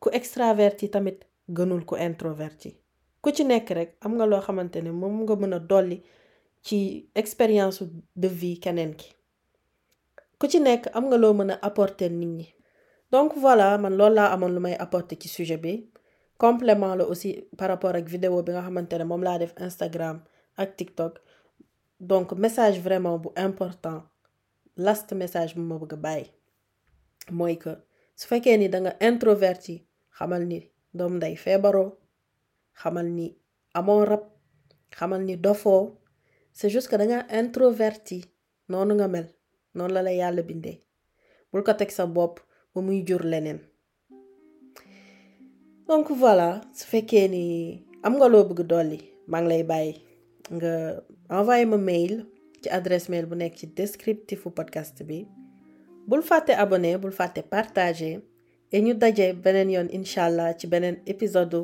Ku 0.00 0.08
extraverti 0.10 0.88
tamit 0.90 1.24
gënul 1.48 1.84
ku 1.84 1.94
introverti. 1.96 2.74
Ku 3.22 3.30
ci 3.30 3.44
nekk 3.44 3.70
rek 3.70 3.90
am 4.00 4.14
nga 4.16 4.26
loo 4.26 4.40
xamante 4.40 4.82
ne 4.82 4.90
moom 4.90 5.22
nga 5.22 5.34
mën 5.36 5.54
a 5.54 5.60
expérience 7.14 7.82
de 8.16 8.28
vie 8.28 8.58
keneen 8.60 8.94
ki. 8.96 9.08
Ku 10.38 10.46
ci 10.48 10.58
nekk 10.60 10.86
am 10.92 11.04
donc 13.12 13.30
voilà 13.44 13.78
man 13.78 13.94
loolu 13.98 14.14
laa 14.14 14.32
amoon 14.34 14.52
lu 14.54 14.60
may 14.60 14.76
apporter 14.84 15.16
ci 15.20 15.28
sujet 15.28 15.56
bi. 15.64 15.74
Complément 16.38 16.94
la 16.94 17.04
aussi 17.04 17.48
par 17.58 17.68
rapport 17.68 17.94
ak 17.96 18.06
vidéo 18.08 18.42
bi 18.42 18.52
nga 18.52 18.62
xamante 18.62 18.92
ne 18.98 19.04
moom 19.04 19.22
laa 19.26 19.38
def 19.38 19.52
Instagram 19.66 20.16
ak 20.56 20.76
TikTok. 20.76 21.18
Donc 22.00 22.32
message 22.32 22.78
vraiment 22.80 23.18
bu 23.18 23.28
important 23.36 24.02
last 24.76 25.12
message 25.12 25.54
bu 25.56 25.62
ma 25.62 25.76
bëgg 25.82 25.92
a 25.94 25.96
bàyyi 26.06 26.26
mooy 27.38 27.56
que 27.62 27.72
su 28.18 28.26
fekkee 28.30 28.56
ni 28.58 28.68
da 28.68 28.78
nga 28.80 28.92
introverti 29.08 29.74
xamal 30.16 30.42
ni 30.50 30.58
doom 30.98 31.12
nday 31.18 31.34
feebaroo 31.44 31.88
xamal 32.80 33.06
ni 33.18 33.26
amoo 33.78 34.04
rab 34.10 34.24
xamal 34.98 35.22
ni 35.28 35.34
dofoo 35.36 35.82
c'est 36.52 36.70
juste 36.74 36.88
que 36.90 36.96
danga 37.00 37.26
introverti 37.40 38.18
noonu 38.70 38.94
nga 38.94 39.08
mel 39.08 39.26
noonu 39.74 39.92
la 39.94 40.02
la 40.02 40.12
yàlla 40.20 40.42
bindee. 40.42 40.78
Bul 41.50 41.62
ko 41.66 41.72
teg 41.74 41.90
sa 41.90 42.06
bopp 42.06 42.34
donc 45.88 46.06
voilà 46.22 46.60
su 46.76 46.84
fekkee 46.92 47.28
ni 47.34 47.44
am 48.04 48.14
nga 48.16 48.28
loo 48.32 48.44
bëgg 48.48 48.60
dolli 48.72 49.00
maa 49.30 49.40
ngi 49.42 49.48
ma 51.70 51.78
mail 51.88 52.14
ci 52.62 52.68
adresse 52.78 53.08
mail 53.12 53.26
bu 53.30 53.34
nekk 53.36 53.54
podcast 54.58 54.96
bi. 55.08 55.18
Bul 56.08 56.22
abonné 56.56 56.96
bul 56.98 57.12
fàtte 57.12 57.42
partager 57.54 58.16
et 58.72 58.80
ñu 58.84 58.92
daje 59.02 59.26
beneen 59.44 59.70
yoon 59.74 59.88
incha 59.96 60.22
épisode 61.06 61.60